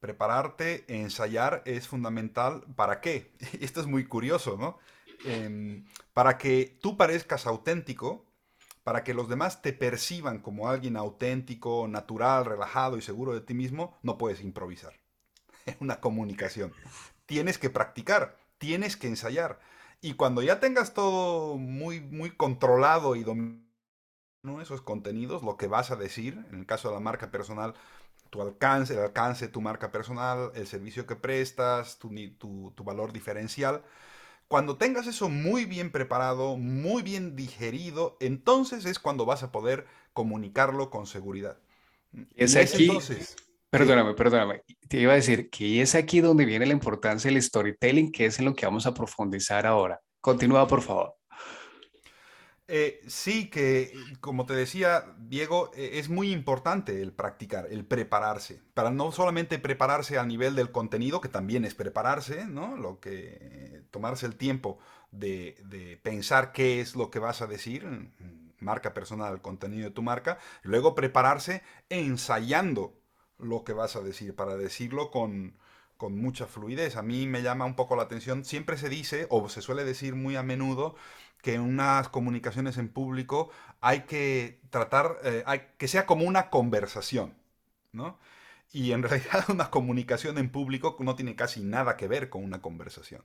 Prepararte, 0.00 0.84
ensayar 0.88 1.62
es 1.64 1.86
fundamental. 1.86 2.64
¿Para 2.74 3.00
qué? 3.00 3.32
Esto 3.60 3.80
es 3.80 3.86
muy 3.86 4.06
curioso, 4.06 4.56
¿no? 4.58 4.78
Em, 5.24 5.86
para 6.12 6.36
que 6.36 6.78
tú 6.82 6.96
parezcas 6.96 7.46
auténtico, 7.46 8.25
para 8.86 9.02
que 9.02 9.14
los 9.14 9.28
demás 9.28 9.62
te 9.62 9.72
perciban 9.72 10.38
como 10.38 10.68
alguien 10.68 10.96
auténtico, 10.96 11.88
natural, 11.88 12.44
relajado 12.44 12.96
y 12.96 13.02
seguro 13.02 13.34
de 13.34 13.40
ti 13.40 13.52
mismo, 13.52 13.98
no 14.04 14.16
puedes 14.16 14.40
improvisar. 14.40 14.92
Es 15.66 15.74
una 15.80 16.00
comunicación. 16.00 16.72
Tienes 17.26 17.58
que 17.58 17.68
practicar, 17.68 18.36
tienes 18.58 18.96
que 18.96 19.08
ensayar. 19.08 19.58
Y 20.00 20.14
cuando 20.14 20.40
ya 20.40 20.60
tengas 20.60 20.94
todo 20.94 21.56
muy, 21.56 21.98
muy 21.98 22.30
controlado 22.30 23.16
y 23.16 23.24
dominado 23.24 24.62
esos 24.62 24.82
contenidos, 24.82 25.42
lo 25.42 25.56
que 25.56 25.66
vas 25.66 25.90
a 25.90 25.96
decir, 25.96 26.46
en 26.52 26.60
el 26.60 26.66
caso 26.66 26.86
de 26.86 26.94
la 26.94 27.00
marca 27.00 27.32
personal, 27.32 27.74
tu 28.30 28.40
alcance, 28.40 28.94
el 28.94 29.00
alcance 29.00 29.46
de 29.46 29.52
tu 29.52 29.60
marca 29.60 29.90
personal, 29.90 30.52
el 30.54 30.68
servicio 30.68 31.08
que 31.08 31.16
prestas, 31.16 31.98
tu, 31.98 32.12
valor 32.84 33.12
diferencial, 33.12 33.82
cuando 34.48 34.76
tengas 34.76 35.06
eso 35.06 35.28
muy 35.28 35.64
bien 35.64 35.90
preparado, 35.90 36.56
muy 36.56 37.02
bien 37.02 37.36
digerido, 37.36 38.16
entonces 38.20 38.84
es 38.84 38.98
cuando 38.98 39.26
vas 39.26 39.42
a 39.42 39.50
poder 39.50 39.86
comunicarlo 40.12 40.90
con 40.90 41.06
seguridad. 41.06 41.58
Es 42.34 42.56
aquí, 42.56 42.90
perdóname, 43.70 44.14
perdóname, 44.14 44.62
te 44.88 45.00
iba 45.00 45.12
a 45.12 45.16
decir 45.16 45.50
que 45.50 45.82
es 45.82 45.94
aquí 45.94 46.20
donde 46.20 46.44
viene 46.44 46.66
la 46.66 46.72
importancia 46.72 47.30
del 47.30 47.42
storytelling, 47.42 48.12
que 48.12 48.26
es 48.26 48.38
en 48.38 48.46
lo 48.46 48.54
que 48.54 48.66
vamos 48.66 48.86
a 48.86 48.94
profundizar 48.94 49.66
ahora. 49.66 50.00
Continúa, 50.20 50.66
por 50.66 50.82
favor. 50.82 51.16
Eh, 52.68 53.00
sí, 53.06 53.48
que 53.48 53.92
como 54.20 54.44
te 54.44 54.54
decía, 54.54 55.14
Diego, 55.18 55.70
e, 55.76 56.00
es 56.00 56.08
muy 56.08 56.32
importante 56.32 57.00
el 57.00 57.12
practicar, 57.12 57.68
el 57.70 57.84
prepararse, 57.84 58.60
para 58.74 58.90
no 58.90 59.12
solamente 59.12 59.60
prepararse 59.60 60.18
a 60.18 60.24
nivel 60.26 60.56
del 60.56 60.72
contenido, 60.72 61.20
que 61.20 61.28
también 61.28 61.64
es 61.64 61.74
prepararse, 61.76 62.44
¿no? 62.46 62.76
Lo 62.76 62.98
que 62.98 63.82
tomarse 63.92 64.26
el 64.26 64.34
tiempo 64.36 64.78
de, 65.12 66.00
pensar 66.02 66.52
qué 66.52 66.80
es 66.80 66.96
lo 66.96 67.10
que 67.10 67.20
vas 67.20 67.40
a 67.40 67.46
decir, 67.46 67.86
marca 68.58 68.94
personal, 68.94 69.40
contenido 69.42 69.84
de 69.84 69.94
tu 69.94 70.02
marca, 70.02 70.38
luego 70.62 70.94
prepararse 70.96 71.62
ensayando 71.88 72.98
lo 73.38 73.62
que 73.64 73.74
vas 73.74 73.94
a 73.96 74.00
decir, 74.00 74.34
para 74.34 74.56
decirlo 74.56 75.10
con 75.12 75.54
mucha 75.98 76.46
fluidez. 76.46 76.96
A 76.96 77.02
mí 77.02 77.26
me 77.28 77.42
llama 77.42 77.64
un 77.64 77.76
poco 77.76 77.94
la 77.96 78.02
atención, 78.04 78.44
siempre 78.44 78.76
se 78.76 78.88
dice, 78.88 79.26
o 79.30 79.48
se 79.48 79.62
suele 79.62 79.84
decir 79.84 80.14
muy 80.16 80.36
a 80.36 80.42
menudo, 80.42 80.96
que 81.42 81.54
en 81.54 81.60
unas 81.62 82.08
comunicaciones 82.08 82.78
en 82.78 82.88
público 82.88 83.50
hay 83.80 84.02
que 84.02 84.60
tratar, 84.70 85.18
eh, 85.24 85.44
que 85.78 85.88
sea 85.88 86.06
como 86.06 86.24
una 86.24 86.50
conversación, 86.50 87.34
¿no? 87.92 88.18
Y 88.72 88.92
en 88.92 89.02
realidad 89.04 89.44
una 89.48 89.70
comunicación 89.70 90.38
en 90.38 90.50
público 90.50 90.96
no 91.00 91.14
tiene 91.16 91.36
casi 91.36 91.62
nada 91.62 91.96
que 91.96 92.08
ver 92.08 92.30
con 92.30 92.44
una 92.44 92.60
conversación. 92.62 93.24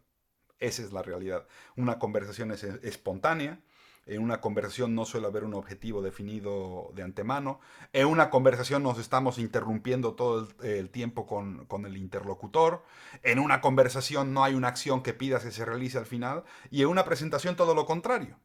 Esa 0.59 0.83
es 0.83 0.93
la 0.93 1.01
realidad. 1.01 1.47
Una 1.75 1.97
conversación 1.99 2.51
es 2.51 2.63
espontánea, 2.63 3.59
en 4.05 4.21
una 4.21 4.41
conversación 4.41 4.95
no 4.95 5.05
suele 5.05 5.27
haber 5.27 5.43
un 5.43 5.53
objetivo 5.53 6.01
definido 6.01 6.91
de 6.95 7.03
antemano. 7.03 7.59
En 7.93 8.07
una 8.07 8.29
conversación 8.29 8.83
nos 8.83 8.97
estamos 8.97 9.37
interrumpiendo 9.37 10.15
todo 10.15 10.47
el, 10.63 10.89
tiempo 10.89 11.27
con, 11.27 11.85
el 11.85 11.97
interlocutor. 11.97 12.83
En 13.23 13.39
una 13.39 13.61
conversación 13.61 14.33
no 14.33 14.43
hay 14.43 14.55
una 14.55 14.69
acción 14.69 15.03
que 15.03 15.13
pidas 15.13 15.43
que 15.43 15.51
se 15.51 15.65
realice 15.65 15.97
al 15.97 16.05
final. 16.05 16.43
Y 16.71 16.81
en 16.81 16.87
una 16.87 17.05
presentación 17.05 17.55
todo 17.55 17.75
lo 17.75 17.85
contrario. 17.85 18.37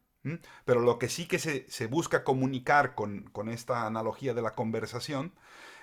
Pero 0.65 0.81
lo 0.81 0.99
que 0.99 1.09
sí 1.09 1.27
que 1.27 1.39
se, 1.39 1.87
busca 1.87 2.25
comunicar 2.25 2.95
con, 2.95 3.23
con 3.31 3.49
esta 3.49 3.87
analogía 3.87 4.35
de 4.35 4.43
la 4.43 4.55
conversación 4.55 5.33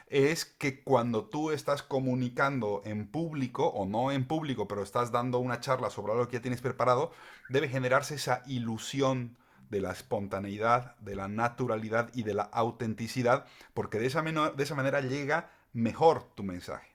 es 0.08 0.46
que 0.46 0.84
cuando 0.84 1.26
tú 1.26 1.50
estás 1.50 1.82
comunicando 1.82 2.82
en 2.86 3.08
público 3.08 3.68
o 3.68 3.86
no 3.86 4.12
en 4.12 4.28
público, 4.28 4.68
pero 4.68 4.84
estás 4.84 5.12
dando 5.12 5.40
una 5.40 5.62
charla 5.62 5.90
sobre 5.90 6.12
algo 6.12 6.28
que 6.28 6.38
ya 6.38 6.42
tienes 6.42 6.62
preparado, 6.62 7.12
debe 7.50 7.70
generarse 7.70 8.16
esa 8.16 8.44
ilusión 8.46 9.38
de 9.74 9.82
la 9.82 9.92
espontaneidad, 9.92 10.96
de 11.00 11.16
la 11.16 11.28
naturalidad 11.28 12.12
y 12.14 12.22
de 12.22 12.36
la 12.36 12.44
autenticidad, 12.44 13.46
porque 13.74 13.98
de 13.98 14.06
esa, 14.06 14.22
de 14.22 14.64
esa 14.64 14.76
manera 14.76 15.02
llega 15.02 15.50
mejor 15.74 16.24
tu 16.36 16.44
mensaje. 16.44 16.88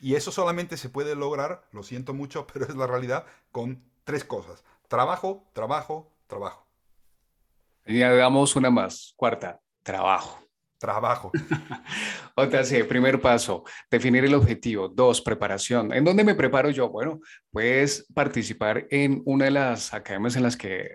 Y 0.00 0.14
eso 0.14 0.32
solamente 0.32 0.78
se 0.78 0.88
puede 0.88 1.14
lograr, 1.14 1.68
lo 1.72 1.82
siento 1.82 2.14
mucho, 2.14 2.46
pero 2.52 2.66
es 2.66 2.74
la 2.74 2.86
realidad, 2.86 3.26
con 3.52 3.82
tres 4.04 4.24
cosas. 4.24 4.64
Trabajo, 4.88 5.44
trabajo, 5.52 6.10
trabajo. 6.26 6.66
Y 7.84 8.00
damos 8.00 8.56
una 8.56 8.70
más, 8.70 9.12
cuarta, 9.14 9.60
trabajo. 9.82 10.42
Trabajo. 10.78 11.32
Otra 12.34 12.62
sí, 12.64 12.82
primer 12.82 13.20
paso, 13.20 13.64
definir 13.90 14.24
el 14.24 14.34
objetivo. 14.34 14.88
Dos, 14.88 15.22
preparación. 15.22 15.92
¿En 15.92 16.04
dónde 16.04 16.22
me 16.22 16.34
preparo 16.34 16.68
yo? 16.68 16.90
Bueno, 16.90 17.20
puedes 17.50 18.06
participar 18.14 18.86
en 18.90 19.22
una 19.24 19.46
de 19.46 19.52
las 19.52 19.94
academias 19.94 20.36
en 20.36 20.42
las 20.42 20.56
que 20.56 20.90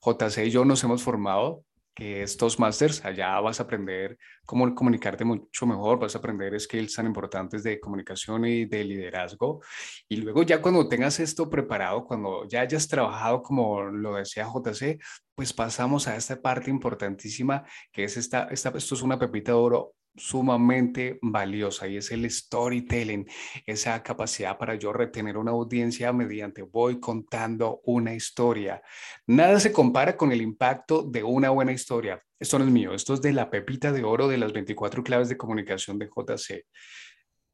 JC 0.00 0.46
y 0.46 0.50
yo 0.50 0.64
nos 0.64 0.82
hemos 0.84 1.02
formado, 1.02 1.64
que 1.94 2.22
es 2.22 2.36
Toastmasters. 2.36 3.04
Allá 3.04 3.40
vas 3.40 3.58
a 3.58 3.64
aprender 3.64 4.18
cómo 4.44 4.72
comunicarte 4.74 5.24
mucho 5.24 5.66
mejor, 5.66 5.98
vas 5.98 6.14
a 6.14 6.18
aprender 6.18 6.58
skills 6.60 6.94
tan 6.94 7.06
importantes 7.06 7.62
de 7.62 7.80
comunicación 7.80 8.44
y 8.44 8.66
de 8.66 8.84
liderazgo. 8.84 9.62
Y 10.08 10.16
luego 10.18 10.42
ya 10.42 10.60
cuando 10.60 10.88
tengas 10.88 11.18
esto 11.20 11.48
preparado, 11.48 12.04
cuando 12.04 12.46
ya 12.46 12.60
hayas 12.60 12.86
trabajado 12.86 13.42
como 13.42 13.82
lo 13.82 14.14
decía 14.16 14.46
JC, 14.46 15.00
pues 15.34 15.52
pasamos 15.52 16.06
a 16.06 16.16
esta 16.16 16.40
parte 16.40 16.70
importantísima 16.70 17.64
que 17.90 18.04
es 18.04 18.16
esta, 18.16 18.48
esta 18.50 18.70
esto 18.76 18.94
es 18.94 19.02
una 19.02 19.18
pepita 19.18 19.52
de 19.52 19.58
oro 19.58 19.94
sumamente 20.16 21.18
valiosa 21.22 21.88
y 21.88 21.96
es 21.96 22.10
el 22.10 22.30
storytelling, 22.30 23.26
esa 23.66 24.02
capacidad 24.02 24.58
para 24.58 24.74
yo 24.74 24.92
retener 24.92 25.36
una 25.36 25.52
audiencia 25.52 26.12
mediante 26.12 26.62
voy 26.62 27.00
contando 27.00 27.80
una 27.84 28.14
historia. 28.14 28.82
Nada 29.26 29.60
se 29.60 29.72
compara 29.72 30.16
con 30.16 30.32
el 30.32 30.42
impacto 30.42 31.02
de 31.02 31.22
una 31.22 31.50
buena 31.50 31.72
historia. 31.72 32.22
Esto 32.38 32.58
no 32.58 32.64
es 32.64 32.70
mío, 32.70 32.94
esto 32.94 33.14
es 33.14 33.22
de 33.22 33.32
la 33.32 33.50
pepita 33.50 33.92
de 33.92 34.04
oro 34.04 34.28
de 34.28 34.38
las 34.38 34.52
24 34.52 35.02
claves 35.02 35.28
de 35.28 35.36
comunicación 35.36 35.98
de 35.98 36.06
JC. 36.08 36.66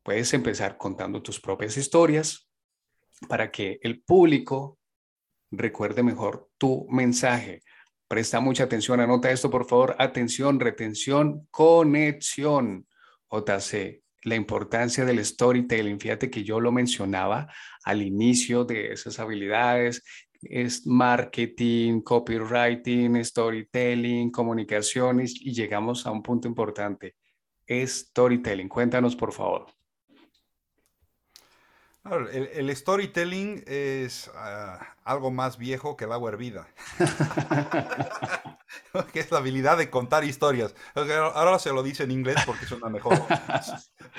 Puedes 0.02 0.34
empezar 0.34 0.76
contando 0.76 1.22
tus 1.22 1.40
propias 1.40 1.76
historias 1.76 2.48
para 3.28 3.50
que 3.50 3.78
el 3.82 4.02
público 4.02 4.78
recuerde 5.52 6.02
mejor 6.02 6.48
tu 6.58 6.86
mensaje. 6.90 7.62
Presta 8.12 8.40
mucha 8.40 8.64
atención, 8.64 9.00
anota 9.00 9.30
esto 9.30 9.48
por 9.48 9.64
favor. 9.64 9.96
Atención, 9.98 10.60
retención, 10.60 11.48
conexión. 11.50 12.86
JC, 13.30 14.02
la 14.24 14.34
importancia 14.34 15.06
del 15.06 15.24
storytelling. 15.24 15.98
Fíjate 15.98 16.28
que 16.28 16.44
yo 16.44 16.60
lo 16.60 16.72
mencionaba 16.72 17.48
al 17.84 18.02
inicio 18.02 18.66
de 18.66 18.92
esas 18.92 19.18
habilidades. 19.18 20.04
Es 20.42 20.86
marketing, 20.86 22.02
copywriting, 22.02 23.24
storytelling, 23.24 24.30
comunicaciones 24.30 25.34
y 25.40 25.54
llegamos 25.54 26.06
a 26.06 26.10
un 26.10 26.22
punto 26.22 26.46
importante. 26.46 27.14
Storytelling. 27.66 28.68
Cuéntanos, 28.68 29.16
por 29.16 29.32
favor. 29.32 29.72
El, 32.04 32.74
storytelling 32.74 33.62
es 33.66 34.30
ah, 34.34 34.94
algo 35.04 35.30
más 35.30 35.56
viejo 35.56 35.96
que 35.96 36.04
el 36.04 36.12
agua 36.12 36.30
hervida. 36.30 36.66
que 39.12 39.20
es 39.20 39.30
la 39.30 39.38
habilidad 39.38 39.78
de 39.78 39.88
contar 39.88 40.24
historias. 40.24 40.74
Ahora 40.94 41.60
se 41.60 41.72
lo 41.72 41.82
dice 41.82 42.02
en 42.02 42.10
inglés 42.10 42.36
porque 42.44 42.66
suena 42.66 42.88
mejor. 42.88 43.14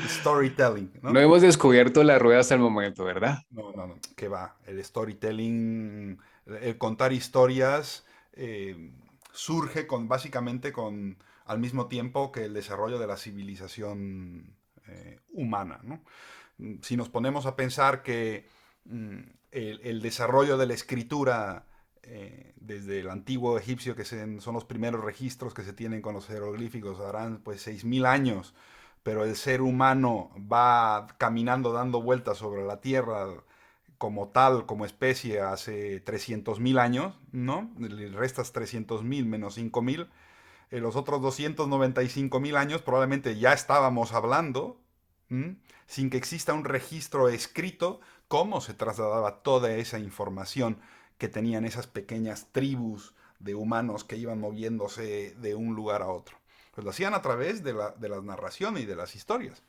storytelling. 0.08 0.94
¿no? 1.02 1.20
hemos 1.20 1.42
descubierto 1.42 2.04
la 2.04 2.20
rueda 2.20 2.40
hasta 2.40 2.56
el 2.56 2.62
momento, 2.62 3.04
¿verdad? 3.04 3.44
No, 3.52 3.74
no, 3.74 3.88
no. 3.88 4.00
Que 4.16 4.30
va. 4.30 4.56
El 4.66 4.84
storytelling, 4.84 6.20
el 6.46 6.78
contar 6.78 7.12
historias, 7.12 8.06
eh, 8.32 8.92
surge 9.34 9.88
con 9.88 10.08
básicamente 10.08 10.72
con 10.72 11.18
al 11.46 11.60
mismo 11.60 11.88
tiempo 11.88 12.32
que 12.32 12.46
el 12.46 12.54
desarrollo 12.54 12.98
de 12.98 13.08
la 13.08 13.18
civilización 13.18 14.56
eh, 14.88 15.20
humana, 15.32 15.80
¿no? 15.84 16.02
Mm, 16.58 16.76
si 16.82 16.98
nos 16.98 17.10
ponemos 17.10 17.46
a 17.46 17.56
pensar 17.56 18.04
que 18.04 18.48
mm, 18.86 19.20
el, 19.52 20.02
desarrollo 20.02 20.58
de 20.58 20.68
la 20.68 20.74
escritura 20.74 21.66
eh, 22.04 22.54
desde 22.58 23.00
el 23.00 23.10
antiguo 23.10 23.58
egipcio, 23.58 23.96
que 23.96 24.06
son 24.06 24.54
los 24.54 24.66
primeros 24.66 25.04
registros 25.04 25.54
que 25.54 25.64
se 25.64 25.74
tienen 25.74 26.02
con 26.02 26.14
los 26.14 26.28
jeroglíficos, 26.28 27.00
harán 27.00 27.40
pues 27.40 27.66
6.000 27.68 28.06
años, 28.06 28.54
pero 29.04 29.26
el 29.26 29.36
ser 29.36 29.62
humano 29.62 30.32
va 30.52 31.08
caminando, 31.18 31.72
dando 31.74 32.02
vueltas 32.02 32.38
sobre 32.38 32.64
la 32.66 32.82
Tierra 32.82 33.28
como 33.98 34.28
tal, 34.30 34.66
como 34.66 34.86
especie, 34.86 35.40
hace 35.40 36.04
300.000 36.04 36.80
años, 36.80 37.16
¿no? 37.32 37.72
Le 37.80 38.10
restas 38.10 38.54
300.000 38.54 39.26
menos 39.26 39.58
5.000. 39.58 40.10
En 40.72 40.84
los 40.84 40.96
otros 40.96 41.22
295.000 41.22 42.58
años 42.58 42.82
probablemente 42.82 43.38
ya 43.38 43.54
estábamos 43.54 44.14
hablando, 44.14 44.80
sin 45.88 46.10
que 46.10 46.18
exista 46.18 46.54
un 46.54 46.66
registro 46.66 47.30
escrito, 47.30 48.00
cómo 48.28 48.62
se 48.62 48.74
trasladaba 48.74 49.42
toda 49.44 49.74
esa 49.76 50.00
información 50.00 50.80
que 51.18 51.28
tenían 51.28 51.66
esas 51.66 51.88
pequeñas 51.88 52.48
tribus 52.52 53.14
de 53.40 53.56
humanos 53.56 54.04
que 54.04 54.18
iban 54.18 54.40
moviéndose 54.40 55.36
de 55.36 55.56
un 55.56 55.76
lugar 55.76 56.02
a 56.02 56.08
otro. 56.08 56.38
Pues 56.74 56.86
lo 56.86 56.92
hacían 56.92 57.14
a 57.14 57.22
través 57.22 57.64
de, 57.64 57.74
la, 57.74 57.92
de 57.92 58.10
las 58.10 58.24
narraciones 58.24 58.84
y 58.84 58.86
de 58.86 58.96
las 58.96 59.16
historias. 59.16 59.62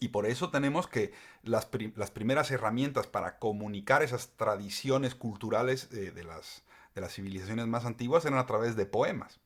Y 0.00 0.08
por 0.08 0.26
eso 0.26 0.50
tenemos 0.50 0.86
que 0.86 1.12
las, 1.42 1.66
primeras 1.66 2.50
herramientas 2.50 3.06
para 3.06 3.38
comunicar 3.38 4.02
esas 4.02 4.30
tradiciones 4.36 5.14
culturales 5.14 5.88
las, 5.92 6.62
de 6.94 7.00
las 7.00 7.14
civilizaciones 7.14 7.66
más 7.66 7.84
antiguas 7.84 8.24
eran 8.24 8.38
a 8.38 8.46
través 8.46 8.76
de 8.76 8.86
poemas. 8.86 9.40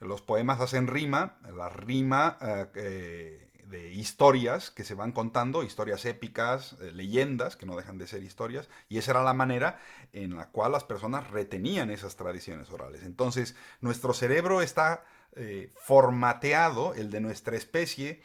Los 0.00 0.22
poemas 0.22 0.60
hacen 0.60 0.86
rima, 0.86 1.38
la 1.54 1.68
rima 1.68 2.36
eh, 2.40 2.66
eh, 2.74 3.46
de 3.68 3.92
historias 3.92 4.70
que 4.70 4.84
se 4.84 4.94
van 4.94 5.12
contando, 5.12 5.62
historias 5.62 6.04
épicas, 6.04 6.76
eh, 6.80 6.92
leyendas, 6.92 7.56
que 7.56 7.66
no 7.66 7.76
dejan 7.76 7.98
de 7.98 8.06
ser 8.06 8.22
historias, 8.22 8.68
y 8.88 8.98
esa 8.98 9.12
era 9.12 9.22
la 9.22 9.34
manera 9.34 9.78
en 10.12 10.36
la 10.36 10.48
cual 10.50 10.72
las 10.72 10.84
personas 10.84 11.30
retenían 11.30 11.90
esas 11.90 12.16
tradiciones 12.16 12.70
orales. 12.70 13.02
Entonces, 13.02 13.56
nuestro 13.80 14.14
cerebro 14.14 14.62
está 14.62 15.04
eh, 15.34 15.72
formateado, 15.76 16.94
el 16.94 17.10
de 17.10 17.20
nuestra 17.20 17.56
especie, 17.56 18.22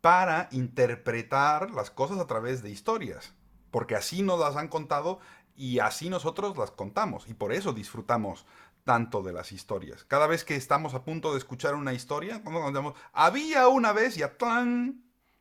para 0.00 0.48
interpretar 0.52 1.70
las 1.70 1.90
cosas 1.90 2.18
a 2.18 2.26
través 2.26 2.62
de 2.62 2.70
historias, 2.70 3.34
porque 3.70 3.94
así 3.94 4.22
nos 4.22 4.40
las 4.40 4.56
han 4.56 4.68
contado 4.68 5.20
y 5.54 5.80
así 5.80 6.08
nosotros 6.08 6.56
las 6.56 6.70
contamos, 6.70 7.28
y 7.28 7.34
por 7.34 7.52
eso 7.52 7.72
disfrutamos 7.72 8.46
tanto 8.88 9.22
de 9.22 9.34
las 9.34 9.52
historias. 9.52 10.02
Cada 10.04 10.26
vez 10.26 10.44
que 10.44 10.56
estamos 10.56 10.94
a 10.94 11.04
punto 11.04 11.32
de 11.32 11.38
escuchar 11.38 11.74
una 11.74 11.92
historia, 11.92 12.40
cuando 12.42 12.70
nos 12.70 12.94
había 13.12 13.68
una 13.68 13.92
vez 13.92 14.16
y 14.16 14.22
a 14.22 14.32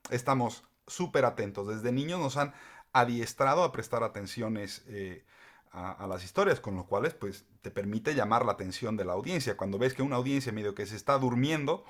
estamos 0.10 0.66
súper 0.86 1.24
atentos. 1.24 1.66
Desde 1.66 1.94
niños 1.94 2.20
nos 2.20 2.36
han 2.36 2.54
adiestrado 2.92 3.64
a 3.64 3.72
prestar 3.72 4.04
atenciones 4.04 4.84
eh, 4.88 5.24
a, 5.72 6.06
las 6.08 6.26
historias, 6.26 6.60
con 6.60 6.76
lo 6.76 6.88
cual 6.88 7.10
pues, 7.22 7.46
te 7.62 7.72
permite 7.72 8.16
llamar 8.16 8.44
la 8.44 8.52
atención 8.52 8.98
de 8.98 9.06
la 9.06 9.14
audiencia. 9.14 9.56
Cuando 9.56 9.78
ves 9.78 9.94
que 9.94 10.02
una 10.02 10.18
audiencia 10.18 10.52
medio 10.52 10.76
que 10.76 10.86
se 10.86 10.98
está 10.98 11.18
durmiendo, 11.18 11.86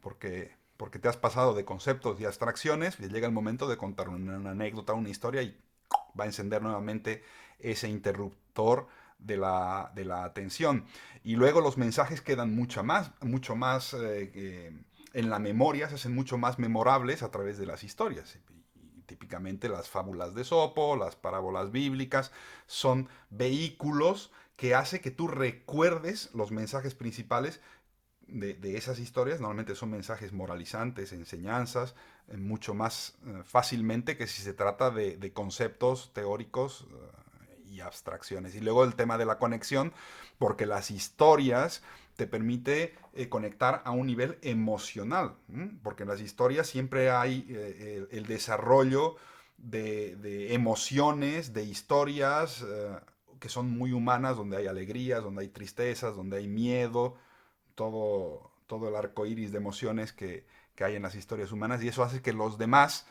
porque, 0.00 0.56
porque 0.78 0.98
te 0.98 1.08
has 1.08 1.18
pasado 1.18 1.52
de 1.52 1.66
conceptos 1.66 2.18
y 2.22 2.24
abstracciones, 2.24 2.98
y 3.00 3.08
llega 3.10 3.26
el 3.26 3.34
momento 3.34 3.68
de 3.68 3.76
contar 3.76 4.08
una, 4.08 4.38
una 4.38 4.52
anécdota, 4.52 4.94
una 4.94 5.10
historia 5.10 5.42
y 5.42 5.60
va 6.18 6.24
a 6.24 6.26
encender 6.26 6.62
nuevamente 6.62 7.22
ese 7.58 7.90
interruptor 7.90 8.88
de 9.18 9.36
la, 9.36 10.24
atención. 10.24 10.84
Y 11.24 11.36
luego 11.36 11.60
los 11.60 11.76
mensajes 11.76 12.20
quedan 12.20 12.54
mucho 12.54 12.84
más, 12.84 13.10
mucho 13.20 13.56
más 13.56 13.94
eh, 13.94 14.72
en 15.12 15.30
la 15.30 15.38
memoria, 15.38 15.88
se 15.88 15.96
hacen 15.96 16.14
mucho 16.14 16.38
más 16.38 16.58
memorables 16.58 17.22
a 17.22 17.30
través 17.30 17.58
de 17.58 17.66
las 17.66 17.84
historias. 17.84 18.38
típicamente 19.06 19.68
las 19.68 19.88
fábulas 19.88 20.34
de 20.34 20.44
Sopo, 20.44 20.96
las 20.96 21.16
parábolas 21.16 21.70
bíblicas, 21.70 22.32
son 22.66 23.08
vehículos 23.30 24.32
que 24.56 24.74
hace 24.74 25.00
que 25.00 25.10
tú 25.10 25.28
recuerdes 25.28 26.30
los 26.34 26.50
mensajes 26.50 26.94
principales 26.94 27.60
de, 28.26 28.76
esas 28.76 28.98
historias. 28.98 29.40
Normalmente 29.40 29.74
son 29.74 29.90
mensajes 29.90 30.32
moralizantes, 30.32 31.12
enseñanzas, 31.12 31.94
eh, 32.28 32.36
mucho 32.36 32.74
más 32.74 33.16
eh, 33.26 33.42
fácilmente 33.44 34.16
que 34.16 34.26
si 34.26 34.42
se 34.42 34.52
trata 34.52 34.90
de, 34.90 35.32
conceptos 35.32 36.12
teóricos 36.12 36.86
y 37.68 37.80
abstracciones. 37.80 38.54
Y 38.54 38.60
luego 38.60 38.84
el 38.84 38.94
tema 38.94 39.18
de 39.18 39.26
la 39.26 39.38
conexión, 39.38 39.92
porque 40.38 40.66
las 40.66 40.90
historias 40.90 41.82
te 42.16 42.26
permite 42.26 42.94
eh, 43.12 43.28
conectar 43.28 43.82
a 43.84 43.90
un 43.90 44.06
nivel 44.06 44.38
emocional, 44.42 45.36
porque 45.82 46.04
en 46.04 46.08
las 46.08 46.20
historias 46.20 46.66
siempre 46.66 47.10
hay 47.10 47.46
eh, 47.48 48.06
el, 48.10 48.26
desarrollo 48.26 49.16
de, 49.58 50.54
emociones, 50.54 51.52
de 51.52 51.64
historias 51.64 52.64
eh, 52.66 52.96
que 53.38 53.48
son 53.48 53.70
muy 53.70 53.92
humanas, 53.92 54.36
donde 54.36 54.56
hay 54.56 54.66
alegrías, 54.66 55.22
donde 55.22 55.42
hay 55.42 55.48
tristezas, 55.48 56.16
donde 56.16 56.38
hay 56.38 56.48
miedo, 56.48 57.16
todo, 57.74 58.50
todo 58.66 58.88
el 58.88 58.96
arco 58.96 59.26
iris 59.26 59.52
de 59.52 59.58
emociones 59.58 60.12
que, 60.12 60.46
que 60.74 60.84
hay 60.84 60.96
en 60.96 61.02
las 61.02 61.14
historias 61.14 61.52
humanas, 61.52 61.82
y 61.82 61.88
eso 61.88 62.02
hace 62.02 62.22
que 62.22 62.32
los 62.32 62.56
demás 62.56 63.06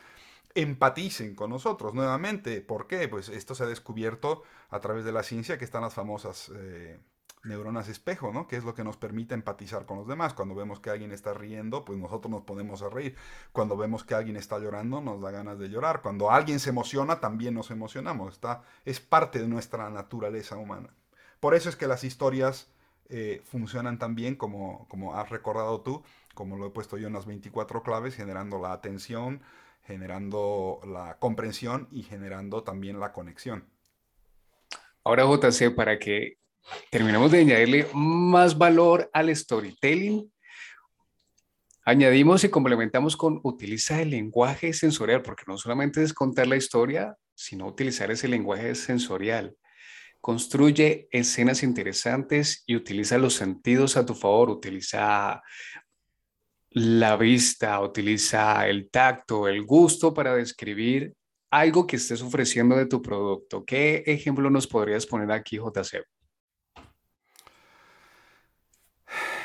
empaticen 0.56 1.34
con 1.34 1.50
nosotros 1.50 1.94
nuevamente. 1.94 2.60
¿Por 2.60 2.86
qué? 2.86 3.08
Pues 3.08 3.28
esto 3.28 3.54
se 3.54 3.64
ha 3.64 3.66
descubierto 3.66 4.42
a 4.70 4.80
través 4.80 5.04
de 5.04 5.12
la 5.12 5.22
ciencia 5.22 5.58
que 5.58 5.64
están 5.64 5.82
las 5.82 5.94
famosas 5.94 6.50
eh, 6.54 6.98
neuronas 7.44 7.88
espejo, 7.88 8.32
¿no? 8.32 8.46
Que 8.46 8.56
es 8.56 8.64
lo 8.64 8.74
que 8.74 8.84
nos 8.84 8.96
permite 8.96 9.34
empatizar 9.34 9.86
con 9.86 9.98
los 9.98 10.08
demás. 10.08 10.34
Cuando 10.34 10.54
vemos 10.54 10.80
que 10.80 10.90
alguien 10.90 11.12
está 11.12 11.34
riendo, 11.34 11.84
pues 11.84 11.98
nosotros 11.98 12.30
nos 12.30 12.42
ponemos 12.42 12.82
a 12.82 12.88
reír. 12.88 13.16
Cuando 13.52 13.76
vemos 13.76 14.04
que 14.04 14.14
alguien 14.14 14.36
está 14.36 14.58
llorando, 14.58 15.00
nos 15.00 15.20
da 15.20 15.30
ganas 15.30 15.58
de 15.58 15.68
llorar. 15.68 16.02
Cuando 16.02 16.30
alguien 16.30 16.58
se 16.58 16.70
emociona, 16.70 17.20
también 17.20 17.54
nos 17.54 17.70
emocionamos. 17.70 18.34
Está, 18.34 18.62
es 18.84 19.00
parte 19.00 19.38
de 19.38 19.48
nuestra 19.48 19.90
naturaleza 19.90 20.56
humana. 20.56 20.90
Por 21.38 21.54
eso 21.54 21.68
es 21.68 21.76
que 21.76 21.86
las 21.86 22.02
historias 22.02 22.70
eh, 23.08 23.42
funcionan 23.44 23.98
tan 23.98 24.14
bien 24.14 24.34
como, 24.34 24.86
como 24.88 25.14
has 25.14 25.28
recordado 25.30 25.80
tú, 25.82 26.02
como 26.34 26.56
lo 26.56 26.66
he 26.66 26.70
puesto 26.70 26.96
yo 26.96 27.06
en 27.06 27.12
las 27.12 27.26
24 27.26 27.82
claves, 27.82 28.16
generando 28.16 28.58
la 28.58 28.72
atención, 28.72 29.42
generando 29.86 30.80
la 30.86 31.18
comprensión 31.18 31.88
y 31.90 32.02
generando 32.02 32.62
también 32.62 32.98
la 32.98 33.12
conexión. 33.12 33.70
Ahora, 35.04 35.24
JC, 35.24 35.74
para 35.74 35.98
que 35.98 36.38
terminemos 36.90 37.30
de 37.30 37.40
añadirle 37.40 37.86
más 37.94 38.58
valor 38.58 39.08
al 39.12 39.34
storytelling, 39.34 40.32
añadimos 41.84 42.42
y 42.42 42.48
complementamos 42.48 43.16
con 43.16 43.40
utiliza 43.44 44.02
el 44.02 44.10
lenguaje 44.10 44.72
sensorial, 44.72 45.22
porque 45.22 45.44
no 45.46 45.56
solamente 45.56 46.02
es 46.02 46.12
contar 46.12 46.48
la 46.48 46.56
historia, 46.56 47.16
sino 47.34 47.66
utilizar 47.68 48.10
ese 48.10 48.26
lenguaje 48.26 48.74
sensorial. 48.74 49.56
Construye 50.20 51.06
escenas 51.12 51.62
interesantes 51.62 52.64
y 52.66 52.74
utiliza 52.74 53.18
los 53.18 53.34
sentidos 53.34 53.96
a 53.96 54.04
tu 54.04 54.14
favor. 54.14 54.50
Utiliza 54.50 55.40
la 56.76 57.16
vista, 57.16 57.80
utiliza 57.80 58.68
el 58.68 58.90
tacto, 58.90 59.48
el 59.48 59.64
gusto 59.64 60.12
para 60.12 60.34
describir 60.34 61.14
algo 61.50 61.86
que 61.86 61.96
estés 61.96 62.20
ofreciendo 62.20 62.76
de 62.76 62.84
tu 62.84 63.00
producto. 63.00 63.64
¿Qué 63.64 64.04
ejemplo 64.06 64.50
nos 64.50 64.66
podrías 64.66 65.06
poner 65.06 65.32
aquí, 65.32 65.56
JC? 65.56 66.04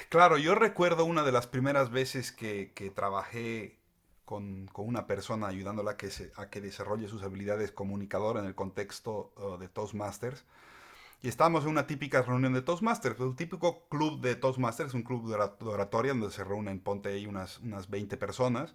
Claro, 0.10 0.38
yo 0.38 0.56
recuerdo 0.56 1.06
una 1.06 1.24
de 1.24 1.32
las 1.32 1.48
primeras 1.48 1.90
veces 1.90 2.34
que, 2.34 2.74
trabajé 2.94 3.80
con, 4.26 4.70
una 4.76 5.08
persona 5.08 5.48
ayudándola 5.48 5.92
a 5.92 5.98
que, 5.98 6.10
que 6.50 6.60
desarrolle 6.60 7.08
sus 7.08 7.24
habilidades 7.24 7.72
comunicadoras 7.72 8.44
en 8.44 8.50
el 8.50 8.56
contexto 8.56 9.32
uh, 9.38 9.58
de 9.58 9.70
Toastmasters. 9.70 10.44
Y 11.24 11.28
estábamos 11.28 11.66
en 11.66 11.70
una 11.70 11.86
típica 11.86 12.24
reunión 12.24 12.54
de 12.54 12.64
Toastmasters, 12.64 13.20
un 13.20 13.36
típico 13.36 13.88
club 13.90 14.22
de 14.22 14.36
Toastmasters, 14.36 14.96
un 14.96 15.04
club 15.04 15.30
de 15.30 15.36
oratoria 15.68 16.14
donde 16.14 16.32
se 16.32 16.44
reúnen, 16.44 16.80
ponte 16.80 17.10
ahí 17.10 17.28
unas, 17.28 17.60
unas 17.60 17.90
20 17.90 18.18
personas. 18.18 18.74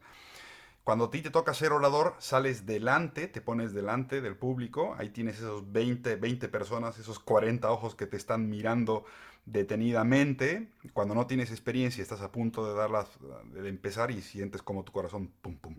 Cuando 0.85 1.07
a 1.07 1.11
ti 1.11 1.21
te 1.21 1.31
toca 1.31 1.53
ser 1.53 1.73
orador, 1.73 2.15
sales 2.21 2.65
delante, 2.65 3.27
te 3.27 3.41
pones 3.41 3.73
delante 3.73 4.21
del 4.21 4.37
público, 4.37 4.95
ahí 4.97 5.11
tienes 5.11 5.39
esos 5.39 5.73
20, 5.73 6.15
20 6.15 6.49
personas, 6.49 6.97
esos 7.01 7.19
40 7.19 7.69
ojos 7.73 7.97
que 7.97 8.07
te 8.07 8.17
están 8.17 8.49
mirando 8.49 9.05
detenidamente. 9.47 10.71
Cuando 10.93 11.17
no 11.17 11.27
tienes 11.27 11.51
experiencia, 11.51 12.01
estás 12.01 12.21
a 12.21 12.31
punto 12.31 12.65
de 12.65 12.75
darlas, 12.75 13.09
de 13.53 13.69
empezar 13.69 14.13
y 14.13 14.23
sientes 14.23 14.63
como 14.63 14.85
tu 14.85 14.93
corazón 14.93 15.33
pum 15.43 15.57
pum, 15.57 15.75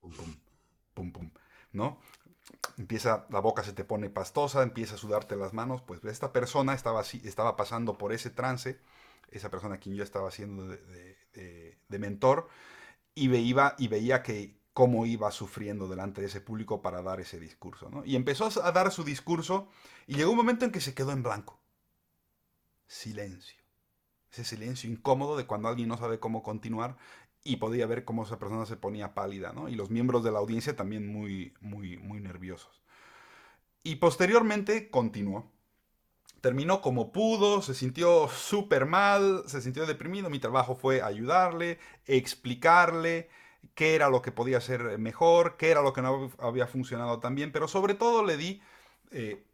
pum 0.00 0.10
pum, 0.12 0.34
pum 0.94 1.12
pum, 1.12 1.30
¿no? 1.72 2.00
Empieza, 2.78 3.26
la 3.30 3.40
boca 3.40 3.62
se 3.62 3.72
te 3.72 3.84
pone 3.84 4.10
pastosa, 4.10 4.62
empieza 4.62 4.94
a 4.94 4.98
sudarte 4.98 5.36
las 5.36 5.52
manos, 5.52 5.82
pues 5.82 6.04
esta 6.04 6.32
persona 6.32 6.74
estaba, 6.74 7.02
estaba 7.02 7.56
pasando 7.56 7.98
por 7.98 8.12
ese 8.12 8.30
trance, 8.30 8.80
esa 9.30 9.50
persona 9.50 9.76
a 9.76 9.78
quien 9.78 9.96
yo 9.96 10.02
estaba 10.02 10.28
haciendo 10.28 10.66
de, 10.66 11.78
de 11.88 11.98
mentor, 11.98 12.48
y 13.14 13.28
veía, 13.28 13.74
y 13.78 13.88
veía 13.88 14.22
que 14.22 14.60
cómo 14.72 15.04
iba 15.04 15.30
sufriendo 15.30 15.88
delante 15.88 16.20
de 16.20 16.28
ese 16.28 16.40
público 16.40 16.80
para 16.80 17.02
dar 17.02 17.20
ese 17.20 17.38
discurso. 17.38 17.90
Y 18.04 18.16
empezó 18.16 18.48
a 18.62 18.72
dar 18.72 18.90
su 18.92 19.04
discurso 19.04 19.68
y 20.06 20.14
llegó 20.14 20.30
un 20.30 20.36
momento 20.36 20.64
en 20.64 20.70
que 20.70 20.80
se 20.80 20.94
quedó 20.94 21.12
en 21.12 21.22
blanco. 21.22 21.60
Silencio. 22.86 23.60
Ese 24.32 24.44
silencio 24.44 24.88
incómodo 24.88 25.36
de 25.36 25.46
cuando 25.46 25.68
alguien 25.68 25.88
no 25.88 25.98
sabe 25.98 26.20
cómo 26.20 26.42
continuar 26.42 26.96
y 27.42 27.56
podía 27.56 27.86
ver 27.86 28.04
cómo 28.04 28.24
esa 28.24 28.38
persona 28.38 28.66
se 28.66 28.76
ponía 28.76 29.14
pálida, 29.14 29.52
¿no? 29.52 29.68
Y 29.68 29.74
los 29.74 29.90
miembros 29.90 30.22
de 30.24 30.32
la 30.32 30.38
audiencia 30.38 30.76
también 30.76 31.06
muy, 31.06 31.54
muy, 31.60 31.96
muy 31.96 32.20
nerviosos. 32.20 32.82
Y 33.82 33.96
posteriormente 33.96 34.90
continuó 34.90 35.50
terminó 36.40 36.80
como 36.80 37.12
pudo, 37.12 37.62
se 37.62 37.74
sintió 37.74 38.28
súper 38.28 38.86
mal, 38.86 39.44
se 39.46 39.60
sintió 39.60 39.86
deprimido. 39.86 40.30
Mi 40.30 40.38
trabajo 40.38 40.74
fue 40.74 41.02
ayudarle, 41.02 41.78
explicarle 42.06 43.28
qué 43.74 43.94
era 43.94 44.08
lo 44.08 44.22
que 44.22 44.32
podía 44.32 44.58
hacer 44.58 44.98
mejor, 44.98 45.56
qué 45.56 45.70
era 45.70 45.82
lo 45.82 45.92
que 45.92 46.02
no 46.02 46.30
había 46.38 46.66
funcionado 46.66 47.20
tan 47.20 47.34
bien, 47.34 47.52
pero 47.52 47.68
sobre 47.68 47.94
todo 47.94 48.24
le 48.24 48.36
di 48.36 48.62
eh, 49.10 49.44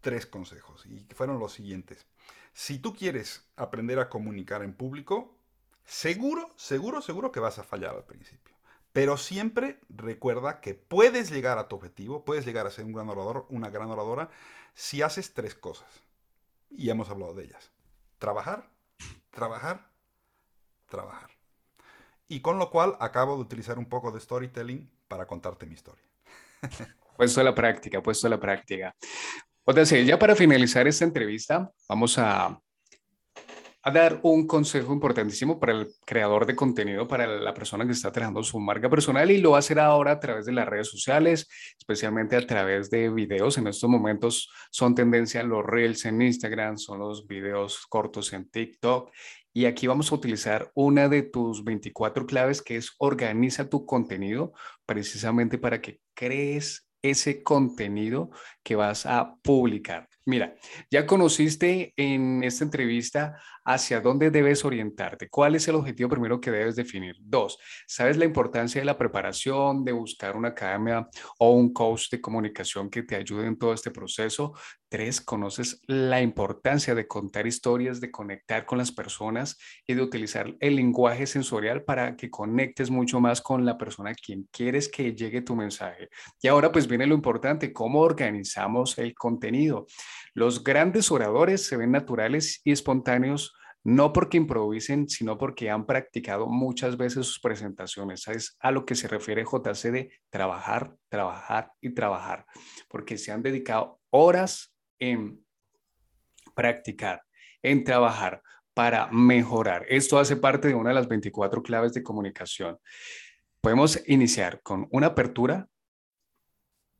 tres 0.00 0.26
consejos 0.26 0.86
y 0.86 1.06
fueron 1.14 1.38
los 1.38 1.52
siguientes. 1.52 2.06
Si 2.52 2.78
tú 2.78 2.94
quieres 2.94 3.48
aprender 3.56 3.98
a 3.98 4.08
comunicar 4.08 4.62
en 4.62 4.74
público, 4.74 5.36
seguro, 5.84 6.50
seguro, 6.56 7.00
seguro 7.02 7.32
que 7.32 7.40
vas 7.40 7.58
a 7.58 7.64
fallar 7.64 7.94
al 7.94 8.04
principio. 8.04 8.54
Pero 8.92 9.16
siempre 9.16 9.80
recuerda 9.88 10.60
que 10.60 10.74
puedes 10.74 11.30
llegar 11.30 11.58
a 11.58 11.68
tu 11.68 11.76
objetivo, 11.76 12.24
puedes 12.24 12.46
llegar 12.46 12.66
a 12.66 12.70
ser 12.70 12.84
un 12.84 12.92
gran 12.92 13.08
orador, 13.08 13.46
una 13.50 13.68
gran 13.68 13.90
oradora, 13.90 14.30
si 14.74 15.02
haces 15.02 15.34
tres 15.34 15.54
cosas 15.54 15.88
y 16.70 16.90
hemos 16.90 17.10
hablado 17.10 17.34
de 17.34 17.44
ellas. 17.44 17.72
Trabajar, 18.18 18.70
trabajar, 19.30 19.90
trabajar. 20.88 21.30
Y 22.28 22.40
con 22.40 22.58
lo 22.58 22.70
cual 22.70 22.96
acabo 23.00 23.34
de 23.36 23.42
utilizar 23.42 23.78
un 23.78 23.88
poco 23.88 24.10
de 24.12 24.20
storytelling 24.20 24.90
para 25.08 25.26
contarte 25.26 25.66
mi 25.66 25.74
historia. 25.74 26.04
Puesto 27.16 27.40
a 27.40 27.44
la 27.44 27.54
práctica, 27.54 28.02
puesto 28.02 28.26
a 28.26 28.30
la 28.30 28.40
práctica. 28.40 28.94
O 29.64 29.72
sea, 29.72 30.02
ya 30.02 30.18
para 30.18 30.34
finalizar 30.34 30.86
esta 30.86 31.04
entrevista, 31.04 31.70
vamos 31.88 32.18
a 32.18 32.60
a 33.86 33.90
dar 33.90 34.18
un 34.22 34.46
consejo 34.46 34.94
importantísimo 34.94 35.60
para 35.60 35.72
el 35.72 35.88
creador 36.06 36.46
de 36.46 36.56
contenido, 36.56 37.06
para 37.06 37.26
la 37.26 37.52
persona 37.52 37.84
que 37.84 37.92
está 37.92 38.10
trabajando 38.10 38.42
su 38.42 38.58
marca 38.58 38.88
personal 38.88 39.30
y 39.30 39.38
lo 39.38 39.50
va 39.50 39.56
a 39.56 39.60
hacer 39.60 39.78
ahora 39.78 40.12
a 40.12 40.20
través 40.20 40.46
de 40.46 40.52
las 40.52 40.66
redes 40.66 40.88
sociales, 40.88 41.46
especialmente 41.78 42.34
a 42.34 42.46
través 42.46 42.88
de 42.88 43.10
videos. 43.10 43.58
En 43.58 43.66
estos 43.66 43.90
momentos 43.90 44.48
son 44.70 44.94
tendencia 44.94 45.42
los 45.42 45.66
reels 45.66 46.06
en 46.06 46.22
Instagram, 46.22 46.78
son 46.78 47.00
los 47.00 47.26
videos 47.26 47.86
cortos 47.86 48.32
en 48.32 48.48
TikTok. 48.48 49.10
Y 49.52 49.66
aquí 49.66 49.86
vamos 49.86 50.10
a 50.10 50.14
utilizar 50.14 50.72
una 50.74 51.10
de 51.10 51.22
tus 51.22 51.62
24 51.62 52.24
claves 52.24 52.62
que 52.62 52.76
es 52.76 52.94
organiza 52.96 53.68
tu 53.68 53.84
contenido 53.84 54.54
precisamente 54.86 55.58
para 55.58 55.82
que 55.82 56.00
crees 56.14 56.88
ese 57.02 57.42
contenido 57.42 58.30
que 58.62 58.76
vas 58.76 59.04
a 59.04 59.36
publicar. 59.42 60.08
Mira, 60.26 60.54
ya 60.90 61.04
conociste 61.06 61.92
en 61.96 62.42
esta 62.44 62.64
entrevista 62.64 63.38
hacia 63.64 64.00
dónde 64.00 64.30
debes 64.30 64.64
orientarte, 64.64 65.28
cuál 65.28 65.54
es 65.54 65.68
el 65.68 65.74
objetivo 65.74 66.08
primero 66.08 66.40
que 66.40 66.50
debes 66.50 66.76
definir. 66.76 67.16
Dos, 67.20 67.58
sabes 67.86 68.16
la 68.16 68.24
importancia 68.24 68.80
de 68.80 68.84
la 68.86 68.96
preparación, 68.96 69.84
de 69.84 69.92
buscar 69.92 70.36
una 70.36 70.48
academia 70.48 71.08
o 71.38 71.52
un 71.52 71.72
coach 71.72 72.10
de 72.10 72.20
comunicación 72.20 72.90
que 72.90 73.02
te 73.02 73.16
ayude 73.16 73.46
en 73.46 73.58
todo 73.58 73.74
este 73.74 73.90
proceso. 73.90 74.54
Tres, 74.88 75.20
conoces 75.20 75.80
la 75.86 76.22
importancia 76.22 76.94
de 76.94 77.08
contar 77.08 77.46
historias, 77.46 78.00
de 78.00 78.10
conectar 78.10 78.64
con 78.64 78.78
las 78.78 78.92
personas 78.92 79.58
y 79.86 79.94
de 79.94 80.02
utilizar 80.02 80.54
el 80.60 80.76
lenguaje 80.76 81.26
sensorial 81.26 81.84
para 81.84 82.16
que 82.16 82.30
conectes 82.30 82.90
mucho 82.90 83.20
más 83.20 83.40
con 83.40 83.64
la 83.64 83.76
persona 83.76 84.10
a 84.10 84.14
quien 84.14 84.46
quieres 84.52 84.88
que 84.88 85.14
llegue 85.14 85.42
tu 85.42 85.56
mensaje. 85.56 86.08
Y 86.40 86.48
ahora 86.48 86.70
pues 86.70 86.86
viene 86.86 87.06
lo 87.06 87.14
importante, 87.14 87.72
cómo 87.72 88.00
organizamos 88.00 88.96
el 88.98 89.14
contenido. 89.14 89.86
Los 90.34 90.64
grandes 90.64 91.10
oradores 91.10 91.66
se 91.66 91.76
ven 91.76 91.92
naturales 91.92 92.60
y 92.64 92.72
espontáneos 92.72 93.54
no 93.84 94.14
porque 94.14 94.38
improvisen, 94.38 95.08
sino 95.10 95.36
porque 95.36 95.70
han 95.70 95.84
practicado 95.84 96.46
muchas 96.46 96.96
veces 96.96 97.26
sus 97.26 97.38
presentaciones. 97.38 98.26
Es 98.28 98.56
a 98.60 98.70
lo 98.70 98.86
que 98.86 98.94
se 98.94 99.08
refiere 99.08 99.44
JC 99.44 99.92
de 99.92 100.10
trabajar, 100.30 100.96
trabajar 101.08 101.70
y 101.82 101.90
trabajar, 101.90 102.46
porque 102.88 103.18
se 103.18 103.30
han 103.30 103.42
dedicado 103.42 104.00
horas 104.08 104.74
en 104.98 105.44
practicar, 106.54 107.22
en 107.62 107.84
trabajar 107.84 108.42
para 108.72 109.08
mejorar. 109.12 109.84
Esto 109.88 110.18
hace 110.18 110.36
parte 110.36 110.68
de 110.68 110.74
una 110.74 110.88
de 110.88 110.94
las 110.94 111.08
24 111.08 111.62
claves 111.62 111.92
de 111.92 112.02
comunicación. 112.02 112.78
Podemos 113.60 114.02
iniciar 114.06 114.62
con 114.62 114.88
una 114.90 115.08
apertura 115.08 115.68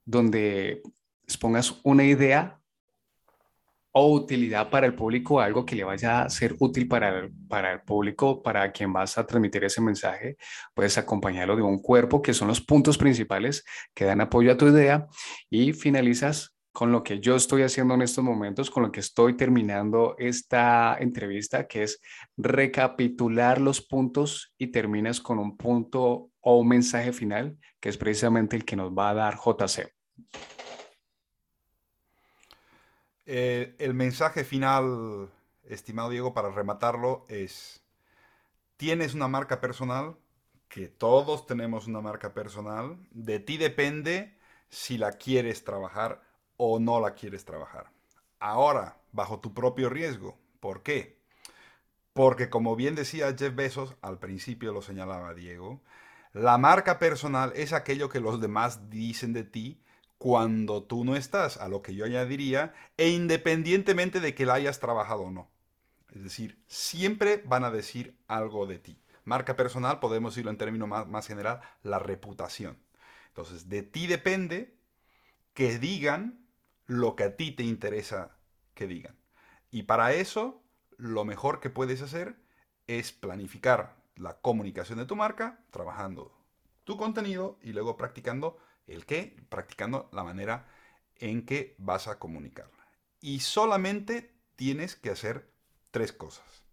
donde 0.04 0.82
expongas 1.22 1.80
una 1.82 2.04
idea 2.04 2.60
o 3.96 4.12
utilidad 4.12 4.70
para 4.70 4.86
el 4.86 4.94
público, 4.94 5.40
algo 5.40 5.64
que 5.64 5.76
le 5.76 5.84
vaya 5.84 6.22
a 6.22 6.28
ser 6.28 6.56
útil 6.58 6.88
para 6.88 7.16
el, 7.16 7.32
para 7.48 7.72
el 7.72 7.82
público, 7.82 8.42
para 8.42 8.72
quien 8.72 8.92
vas 8.92 9.16
a 9.18 9.24
transmitir 9.24 9.62
ese 9.62 9.80
mensaje, 9.80 10.36
puedes 10.74 10.98
acompañarlo 10.98 11.54
de 11.54 11.62
un 11.62 11.78
cuerpo, 11.78 12.20
que 12.20 12.34
son 12.34 12.48
los 12.48 12.60
puntos 12.60 12.98
principales 12.98 13.64
que 13.94 14.04
dan 14.04 14.20
apoyo 14.20 14.50
a 14.50 14.56
tu 14.56 14.66
idea, 14.66 15.06
y 15.48 15.72
finalizas 15.72 16.56
con 16.72 16.90
lo 16.90 17.04
que 17.04 17.20
yo 17.20 17.36
estoy 17.36 17.62
haciendo 17.62 17.94
en 17.94 18.02
estos 18.02 18.24
momentos, 18.24 18.68
con 18.68 18.82
lo 18.82 18.90
que 18.90 18.98
estoy 18.98 19.36
terminando 19.36 20.16
esta 20.18 20.96
entrevista, 20.98 21.68
que 21.68 21.84
es 21.84 22.00
recapitular 22.36 23.60
los 23.60 23.80
puntos 23.80 24.52
y 24.58 24.66
terminas 24.72 25.20
con 25.20 25.38
un 25.38 25.56
punto 25.56 26.30
o 26.40 26.58
un 26.58 26.66
mensaje 26.66 27.12
final, 27.12 27.56
que 27.78 27.90
es 27.90 27.96
precisamente 27.96 28.56
el 28.56 28.64
que 28.64 28.74
nos 28.74 28.90
va 28.90 29.10
a 29.10 29.14
dar 29.14 29.36
JC. 29.36 29.88
Eh, 33.26 33.74
el 33.78 33.94
mensaje 33.94 34.44
final, 34.44 35.30
estimado 35.64 36.10
Diego, 36.10 36.34
para 36.34 36.50
rematarlo 36.50 37.24
es, 37.28 37.82
tienes 38.76 39.14
una 39.14 39.28
marca 39.28 39.60
personal, 39.60 40.16
que 40.68 40.88
todos 40.88 41.46
tenemos 41.46 41.86
una 41.86 42.00
marca 42.00 42.34
personal, 42.34 42.98
de 43.12 43.38
ti 43.40 43.56
depende 43.56 44.36
si 44.68 44.98
la 44.98 45.12
quieres 45.12 45.64
trabajar 45.64 46.22
o 46.56 46.80
no 46.80 47.00
la 47.00 47.14
quieres 47.14 47.44
trabajar. 47.44 47.90
Ahora, 48.40 48.98
bajo 49.12 49.40
tu 49.40 49.54
propio 49.54 49.88
riesgo. 49.88 50.36
¿Por 50.60 50.82
qué? 50.82 51.18
Porque 52.12 52.50
como 52.50 52.76
bien 52.76 52.94
decía 52.94 53.34
Jeff 53.38 53.54
Bezos, 53.54 53.94
al 54.02 54.18
principio 54.18 54.72
lo 54.72 54.82
señalaba 54.82 55.34
Diego, 55.34 55.80
la 56.32 56.58
marca 56.58 56.98
personal 56.98 57.52
es 57.54 57.72
aquello 57.72 58.08
que 58.08 58.20
los 58.20 58.40
demás 58.40 58.90
dicen 58.90 59.32
de 59.32 59.44
ti 59.44 59.80
cuando 60.24 60.82
tú 60.82 61.04
no 61.04 61.16
estás, 61.16 61.58
a 61.58 61.68
lo 61.68 61.82
que 61.82 61.94
yo 61.94 62.06
añadiría, 62.06 62.72
e 62.96 63.10
independientemente 63.10 64.20
de 64.20 64.34
que 64.34 64.46
la 64.46 64.54
hayas 64.54 64.80
trabajado 64.80 65.24
o 65.24 65.30
no. 65.30 65.50
Es 66.14 66.22
decir, 66.22 66.58
siempre 66.66 67.42
van 67.44 67.62
a 67.62 67.70
decir 67.70 68.16
algo 68.26 68.64
de 68.64 68.78
ti. 68.78 68.98
Marca 69.26 69.54
personal, 69.54 70.00
podemos 70.00 70.32
decirlo 70.32 70.50
en 70.50 70.56
términos 70.56 70.88
más, 70.88 71.06
más 71.06 71.26
general, 71.26 71.60
la 71.82 71.98
reputación. 71.98 72.78
Entonces, 73.28 73.68
de 73.68 73.82
ti 73.82 74.06
depende 74.06 74.74
que 75.52 75.78
digan 75.78 76.46
lo 76.86 77.16
que 77.16 77.24
a 77.24 77.36
ti 77.36 77.50
te 77.50 77.64
interesa 77.64 78.34
que 78.72 78.86
digan. 78.86 79.18
Y 79.70 79.82
para 79.82 80.14
eso, 80.14 80.62
lo 80.96 81.26
mejor 81.26 81.60
que 81.60 81.68
puedes 81.68 82.00
hacer 82.00 82.34
es 82.86 83.12
planificar 83.12 83.94
la 84.16 84.38
comunicación 84.38 84.98
de 84.98 85.04
tu 85.04 85.16
marca, 85.16 85.60
trabajando 85.70 86.32
tu 86.84 86.96
contenido 86.96 87.58
y 87.60 87.74
luego 87.74 87.98
practicando 87.98 88.56
el 88.86 89.06
qué, 89.06 89.36
practicando 89.48 90.08
la 90.12 90.24
manera 90.24 90.66
en 91.16 91.46
que 91.46 91.74
vas 91.78 92.08
a 92.08 92.18
comunicarla. 92.18 92.88
Y 93.20 93.40
solamente 93.40 94.34
tienes 94.56 94.96
que 94.96 95.10
hacer 95.10 95.50
tres 95.90 96.12
cosas, 96.12 96.64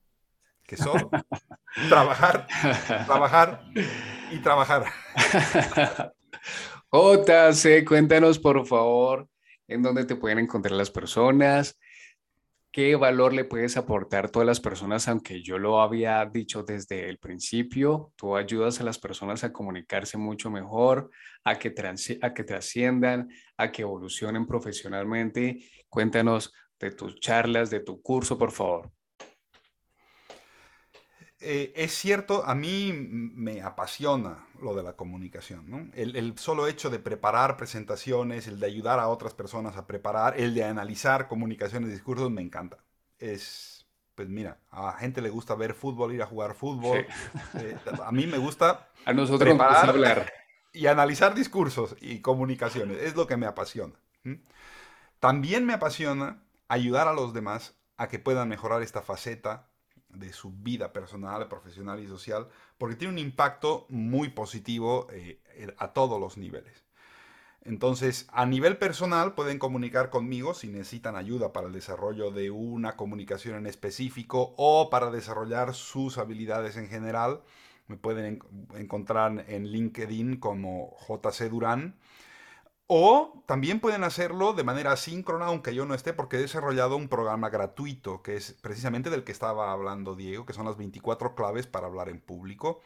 que 0.64 0.78
son 0.78 1.10
trabajar, 1.90 2.48
trabajar 3.06 3.66
y 4.32 4.40
trabajar. 4.40 4.86
JC, 6.92 7.86
cuéntanos 7.86 8.40
por 8.40 8.66
favor 8.66 9.30
en 9.68 9.82
dónde 9.82 10.06
te 10.06 10.16
pueden 10.16 10.40
encontrar 10.40 10.74
las 10.74 10.92
personas, 10.92 11.80
¿Qué 12.74 12.96
valor 12.96 13.34
le 13.34 13.44
puedes 13.44 13.76
aportar 13.76 14.26
a 14.26 14.28
todas 14.30 14.48
las 14.48 14.62
personas? 14.62 15.10
Aunque 15.10 15.44
yo 15.44 15.58
lo 15.58 15.82
había 15.82 16.26
dicho 16.26 16.64
desde 16.64 17.10
el 17.10 17.18
principio, 17.18 18.14
tú 18.16 18.38
ayudas 18.38 18.80
a 18.80 18.86
las 18.86 18.98
personas 18.98 19.44
a 19.44 19.52
comunicarse 19.52 20.18
mucho 20.18 20.50
mejor, 20.50 21.12
a 21.44 21.60
que, 21.60 21.74
a 22.22 22.34
que 22.34 22.44
trasciendan, 22.46 23.30
a 23.58 23.74
que 23.74 23.82
evolucionen 23.82 24.48
profesionalmente. 24.48 25.66
Cuéntanos 25.90 26.54
de 26.80 26.92
tus 26.92 27.20
charlas, 27.20 27.70
de 27.72 27.82
tu 27.82 28.02
curso, 28.02 28.38
por 28.38 28.52
favor. 28.52 28.90
Eh, 31.44 31.74
es 31.76 31.94
cierto, 31.94 32.46
a 32.46 32.54
mí 32.54 32.94
me 32.94 33.64
apasiona 33.64 34.46
lo 34.62 34.76
de 34.76 34.84
la 34.84 34.94
comunicación. 34.94 35.92
El, 35.96 36.38
solo 36.38 36.68
hecho 36.68 36.92
de 36.92 37.00
preparar 37.00 37.58
presentaciones, 37.58 38.46
el 38.46 38.60
de 38.60 38.68
ayudar 38.68 39.00
a 39.00 39.08
otras 39.08 39.34
personas 39.34 39.76
a 39.76 39.88
preparar, 39.88 40.40
el 40.40 40.54
de 40.54 40.64
analizar 40.64 41.28
comunicaciones 41.28 41.90
y 41.90 41.94
discursos, 41.94 42.30
me 42.30 42.44
encanta. 42.44 42.78
Es, 43.18 43.88
pues 44.14 44.30
mira, 44.30 44.60
a 44.70 44.86
la 44.86 44.94
gente 44.94 45.20
le 45.20 45.32
gusta 45.32 45.56
ver 45.56 45.74
fútbol, 45.74 46.14
ir 46.14 46.22
a 46.22 46.28
jugar 46.28 46.54
fútbol. 46.54 47.08
Eh, 47.56 47.78
a 48.04 48.12
mí 48.12 48.28
me 48.28 48.38
gusta 48.38 48.90
a 49.06 49.12
nosotros 49.12 49.50
preparar 49.50 49.90
hablar. 49.90 50.32
y 50.74 50.86
analizar 50.86 51.34
discursos 51.34 51.96
y 52.00 52.20
comunicaciones. 52.20 53.02
Es 53.02 53.16
lo 53.16 53.26
que 53.26 53.38
me 53.38 53.48
apasiona. 53.48 53.96
También 55.20 55.66
me 55.66 55.74
apasiona 55.74 56.44
ayudar 56.68 57.08
a 57.08 57.14
los 57.14 57.34
demás 57.34 57.74
a 57.98 58.08
que 58.08 58.20
puedan 58.20 58.48
mejorar 58.48 58.84
esta 58.84 59.02
faceta 59.02 59.71
de 60.14 60.34
su 60.34 60.52
vida 60.52 60.94
personal, 60.94 61.48
profesional 61.48 62.00
y 62.00 62.08
social, 62.08 62.48
porque 62.78 62.96
tiene 62.96 63.14
un 63.14 63.20
impacto 63.20 63.86
muy 63.90 64.30
positivo 64.30 65.08
eh, 65.12 65.40
a 65.78 65.90
todos 65.94 66.20
los 66.20 66.38
niveles. 66.38 66.84
Entonces, 67.64 68.28
a 68.32 68.46
nivel 68.46 68.78
personal 68.78 69.36
pueden 69.36 69.60
comunicar 69.60 70.10
conmigo 70.10 70.56
si 70.56 70.68
necesitan 70.68 71.16
ayuda 71.16 71.54
para 71.54 71.68
el 71.68 71.74
desarrollo 71.74 72.32
de 72.32 72.50
una 72.50 72.96
comunicación 72.96 73.56
en 73.56 73.68
específico 73.68 74.56
o 74.58 74.90
para 74.90 75.12
desarrollar 75.12 75.76
sus 75.76 76.18
habilidades 76.18 76.76
en 76.78 76.90
general. 76.90 77.42
Me 77.88 77.98
pueden 77.98 78.42
encontrar 78.76 79.46
en 79.48 79.68
LinkedIn 79.68 80.38
como 80.38 80.98
JC 81.08 81.50
Durán 81.50 81.96
o 82.94 83.42
también 83.46 83.80
pueden 83.80 84.04
hacerlo 84.04 84.52
de 84.52 84.66
manera 84.66 84.98
síncrona, 84.98 85.46
aunque 85.46 85.74
yo 85.74 85.86
no 85.86 85.94
esté, 85.94 86.12
porque 86.12 86.36
he 86.36 86.42
desarrollado 86.42 86.98
un 86.98 87.08
programa 87.08 87.50
gratuito, 87.50 88.22
que 88.22 88.36
es 88.36 88.52
precisamente 88.52 89.10
del 89.10 89.24
que 89.24 89.32
estaba 89.32 89.72
hablando 89.72 90.18
Diego, 90.18 90.46
que 90.46 90.52
son 90.52 90.66
las 90.66 90.76
24 90.76 91.34
claves 91.34 91.68
para 91.68 91.88
hablar 91.88 92.10
en 92.10 92.20
público, 92.20 92.82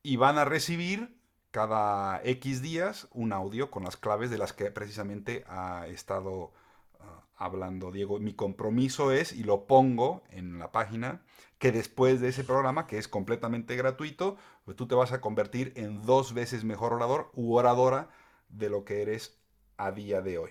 y 0.02 0.16
van 0.16 0.38
a 0.38 0.44
recibir 0.44 1.20
cada 1.50 2.20
X 2.24 2.62
días 2.62 3.08
un 3.12 3.32
audio 3.32 3.70
con 3.70 3.84
las 3.84 3.96
claves 3.96 4.30
de 4.30 4.38
las 4.38 4.52
que 4.52 4.70
precisamente 4.70 5.44
ha 5.48 5.86
estado 5.88 6.52
ah, 7.00 7.24
hablando 7.36 7.90
Diego. 7.90 8.18
Mi 8.18 8.34
compromiso 8.34 9.12
es, 9.12 9.32
y 9.32 9.42
lo 9.44 9.66
pongo 9.66 10.22
en 10.30 10.58
la 10.58 10.72
página, 10.72 11.22
que 11.58 11.72
después 11.72 12.20
de 12.20 12.28
ese 12.28 12.44
programa, 12.44 12.86
que 12.86 12.98
es 12.98 13.08
completamente 13.08 13.76
gratuito, 13.76 14.36
pues 14.64 14.76
tú 14.76 14.86
te 14.86 14.94
vas 14.94 15.12
a 15.12 15.20
convertir 15.20 15.72
en 15.76 16.02
dos 16.02 16.34
veces 16.34 16.64
mejor 16.64 16.92
orador 16.92 17.30
u 17.34 17.54
oradora 17.54 18.10
de 18.48 18.70
lo 18.70 18.84
que 18.84 19.02
eres 19.02 19.38
a 19.76 19.92
día 19.92 20.22
de 20.22 20.38
hoy. 20.38 20.50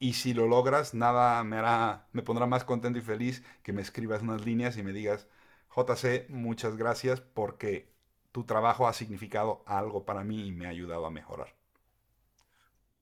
Y 0.00 0.14
si 0.14 0.34
lo 0.34 0.48
logras, 0.48 0.94
nada 0.94 1.44
me 1.44 1.56
hará, 1.56 2.08
me 2.12 2.22
pondrá 2.22 2.46
más 2.46 2.64
contento 2.64 2.98
y 2.98 3.02
feliz 3.02 3.44
que 3.62 3.72
me 3.72 3.82
escribas 3.82 4.20
unas 4.22 4.44
líneas 4.44 4.76
y 4.76 4.82
me 4.82 4.92
digas, 4.92 5.28
JC, 5.76 6.28
muchas 6.28 6.76
gracias 6.76 7.20
porque 7.20 7.93
tu 8.34 8.42
trabajo 8.42 8.88
ha 8.88 8.92
significado 8.92 9.62
algo 9.64 10.04
para 10.04 10.24
mí 10.24 10.48
y 10.48 10.50
me 10.50 10.66
ha 10.66 10.70
ayudado 10.70 11.06
a 11.06 11.10
mejorar. 11.10 11.54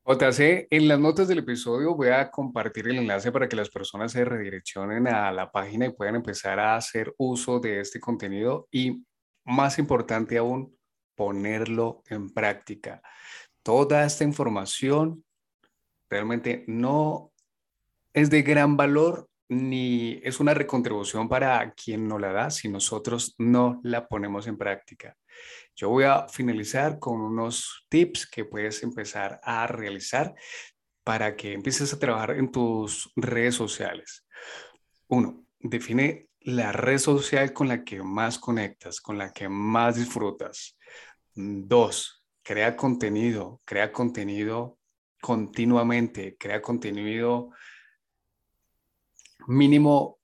JC, 0.05 0.66
en 0.68 0.87
las 0.87 1.01
notas 1.01 1.26
del 1.26 1.39
episodio 1.39 1.95
voy 1.95 2.09
a 2.09 2.30
compartir 2.30 2.89
el 2.89 2.99
enlace 2.99 3.33
para 3.33 3.49
que 3.49 3.57
las 3.57 3.70
personas 3.70 4.12
se 4.12 4.26
redireccionen 4.26 5.09
a 5.09 5.33
la 5.33 5.51
página 5.51 5.87
y 5.87 5.95
puedan 5.95 6.16
empezar 6.16 6.61
a 6.61 6.76
hacer 6.76 7.14
uso 7.16 7.61
de 7.61 7.80
este 7.80 7.99
contenido 7.99 8.68
y, 8.70 9.03
más 9.45 9.78
importante 9.78 10.37
aún, 10.37 10.76
ponerlo 11.14 12.03
en 12.11 12.28
práctica. 12.28 13.01
Toda 13.62 14.05
esta 14.05 14.24
información 14.24 15.24
realmente 16.11 16.62
no 16.66 17.33
es 18.12 18.28
de 18.28 18.43
gran 18.43 18.76
valor 18.76 19.30
ni 19.53 20.20
es 20.22 20.40
una 20.40 20.55
recontribución 20.55 21.28
para 21.28 21.72
quien 21.72 22.09
no 22.09 22.18
la 22.18 22.32
da 22.32 22.50
si 22.50 22.68
nosotros 22.68 23.34
no 23.38 23.80
la 23.82 24.09
ponemos 24.09 24.46
en 24.46 24.57
práctica. 24.57 25.16
Yo 25.74 25.88
voy 25.88 26.05
a 26.05 26.26
finalizar 26.28 26.98
con 26.98 27.20
unos 27.20 27.86
tips 27.88 28.26
que 28.26 28.44
puedes 28.44 28.82
empezar 28.82 29.40
a 29.42 29.66
realizar 29.66 30.34
para 31.05 31.36
que 31.36 31.53
empieces 31.53 31.92
a 31.92 31.98
trabajar 31.98 32.32
en 32.32 32.50
tus 32.50 33.11
redes 33.16 33.55
sociales. 33.55 34.26
Uno, 35.09 35.44
define 35.59 36.28
la 36.40 36.72
red 36.72 36.98
social 36.98 37.53
con 37.53 37.68
la 37.68 37.84
que 37.84 38.03
más 38.03 38.38
conectas, 38.38 39.00
con 39.00 39.18
la 39.18 39.32
que 39.32 39.48
más 39.48 39.96
disfrutas. 39.96 40.78
Dos, 41.34 42.24
crea 42.42 42.76
contenido, 42.76 43.61
crea 43.64 43.92
contenido 43.92 44.78
continuamente, 45.20 46.36
crea 46.38 46.61
contenido 46.61 47.50
mínimo, 49.47 50.18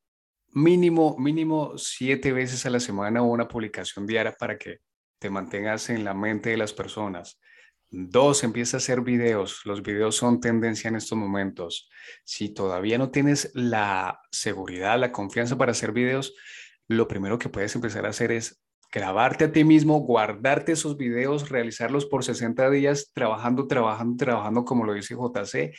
mínimo, 0.52 1.16
mínimo 1.18 1.76
siete 1.76 2.32
veces 2.32 2.64
a 2.66 2.70
la 2.70 2.80
semana 2.80 3.22
una 3.22 3.48
publicación 3.48 4.06
diaria 4.06 4.32
para 4.32 4.58
que 4.58 4.78
te 5.18 5.30
mantengas 5.30 5.90
en 5.90 6.04
la 6.04 6.14
mente 6.14 6.50
de 6.50 6.56
las 6.56 6.72
personas. 6.72 7.40
Dos, 7.90 8.44
empieza 8.44 8.76
a 8.76 8.78
hacer 8.78 9.00
videos. 9.00 9.62
Los 9.64 9.82
videos 9.82 10.16
son 10.16 10.40
tendencia 10.40 10.88
en 10.88 10.96
estos 10.96 11.16
momentos. 11.16 11.88
Si 12.24 12.50
todavía 12.50 12.98
no 12.98 13.10
tienes 13.10 13.50
la 13.54 14.20
seguridad, 14.30 14.98
la 14.98 15.10
confianza 15.10 15.56
para 15.56 15.72
hacer 15.72 15.92
videos, 15.92 16.34
lo 16.86 17.08
primero 17.08 17.38
que 17.38 17.48
puedes 17.48 17.74
empezar 17.74 18.04
a 18.04 18.10
hacer 18.10 18.30
es 18.32 18.62
grabarte 18.92 19.44
a 19.44 19.52
ti 19.52 19.64
mismo, 19.64 20.00
guardarte 20.00 20.72
esos 20.72 20.96
videos, 20.96 21.48
realizarlos 21.48 22.06
por 22.06 22.24
60 22.24 22.70
días, 22.70 23.10
trabajando, 23.12 23.66
trabajando, 23.66 24.16
trabajando, 24.16 24.64
como 24.64 24.84
lo 24.84 24.94
dice 24.94 25.14
JC, 25.14 25.74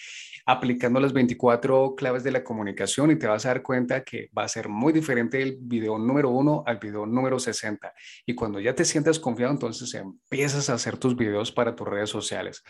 aplicando 0.46 1.00
las 1.00 1.14
24 1.14 1.96
claves 1.96 2.24
de 2.24 2.32
la 2.32 2.44
comunicación 2.44 3.12
y 3.12 3.16
te 3.16 3.28
vas 3.28 3.46
a 3.46 3.50
dar 3.50 3.62
cuenta 3.62 4.04
que 4.04 4.30
va 4.38 4.44
a 4.44 4.48
ser 4.48 4.70
muy 4.70 4.94
diferente 4.94 5.42
el 5.42 5.58
video 5.60 5.98
número 5.98 6.30
uno 6.30 6.64
al 6.66 6.78
video 6.78 7.06
número 7.06 7.40
60. 7.40 7.94
Y 8.26 8.36
cuando 8.36 8.60
ya 8.60 8.76
te 8.76 8.86
sientas 8.86 9.20
confiado, 9.20 9.52
entonces 9.52 9.94
empiezas 9.94 10.70
a 10.70 10.74
hacer 10.74 10.98
tus 10.98 11.16
videos 11.16 11.52
para 11.52 11.76
tus 11.76 11.88
redes 11.88 12.10
sociales. 12.10 12.64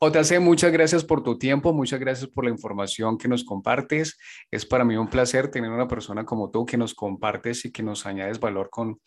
JC, 0.00 0.40
muchas 0.40 0.72
gracias 0.72 1.04
por 1.04 1.22
tu 1.22 1.38
tiempo, 1.38 1.72
muchas 1.72 2.00
gracias 2.00 2.30
por 2.30 2.44
la 2.44 2.50
información 2.50 3.18
que 3.18 3.28
nos 3.28 3.44
compartes. 3.44 4.18
Es 4.50 4.66
para 4.66 4.84
mí 4.84 4.96
un 4.96 5.08
placer 5.08 5.50
tener 5.50 5.70
una 5.70 5.88
persona 5.88 6.24
como 6.24 6.50
tú 6.50 6.64
que 6.64 6.76
nos 6.76 6.94
compartes 6.94 7.64
y 7.64 7.72
que 7.72 7.82
nos 7.82 8.06
añades 8.06 8.40
valor 8.40 8.70
con, 8.70 8.98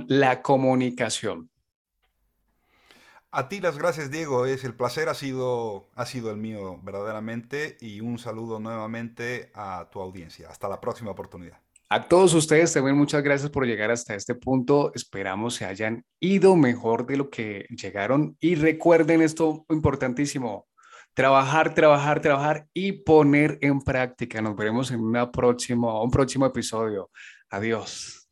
con 0.00 0.06
la 0.08 0.42
comunicación. 0.42 1.50
A 3.30 3.48
ti 3.48 3.60
las 3.60 3.78
gracias, 3.78 4.12
Diego. 4.12 4.46
Es 4.46 4.62
el 4.62 4.74
placer 4.74 5.08
ha 5.08 5.14
sido, 5.14 5.90
ha 5.96 6.06
sido 6.06 6.30
el 6.30 6.36
mío 6.36 6.80
verdaderamente 6.84 7.76
y 7.80 8.00
un 8.00 8.18
saludo 8.18 8.60
nuevamente 8.60 9.50
a 9.54 9.88
tu 9.90 10.00
audiencia. 10.00 10.48
Hasta 10.48 10.68
la 10.68 10.80
próxima 10.80 11.10
oportunidad. 11.10 11.58
A 11.88 12.08
todos 12.08 12.32
ustedes 12.34 12.72
también 12.72 12.96
muchas 12.96 13.22
gracias 13.22 13.50
por 13.50 13.66
llegar 13.66 13.90
hasta 13.90 14.14
este 14.14 14.36
punto. 14.36 14.92
Esperamos 14.94 15.54
se 15.56 15.64
hayan 15.64 16.04
ido 16.20 16.54
mejor 16.54 17.06
de 17.06 17.16
lo 17.16 17.28
que 17.28 17.66
llegaron 17.70 18.36
y 18.40 18.54
recuerden 18.54 19.20
esto 19.20 19.66
importantísimo. 19.68 20.68
Trabajar, 21.12 21.74
trabajar, 21.74 22.20
trabajar 22.20 22.66
y 22.72 22.92
poner 22.92 23.58
en 23.62 23.80
práctica. 23.80 24.40
Nos 24.42 24.56
veremos 24.56 24.92
en 24.92 25.00
una 25.00 25.30
próxima, 25.30 26.00
un 26.02 26.10
próximo 26.10 26.46
episodio. 26.46 27.10
Adiós. 27.50 28.23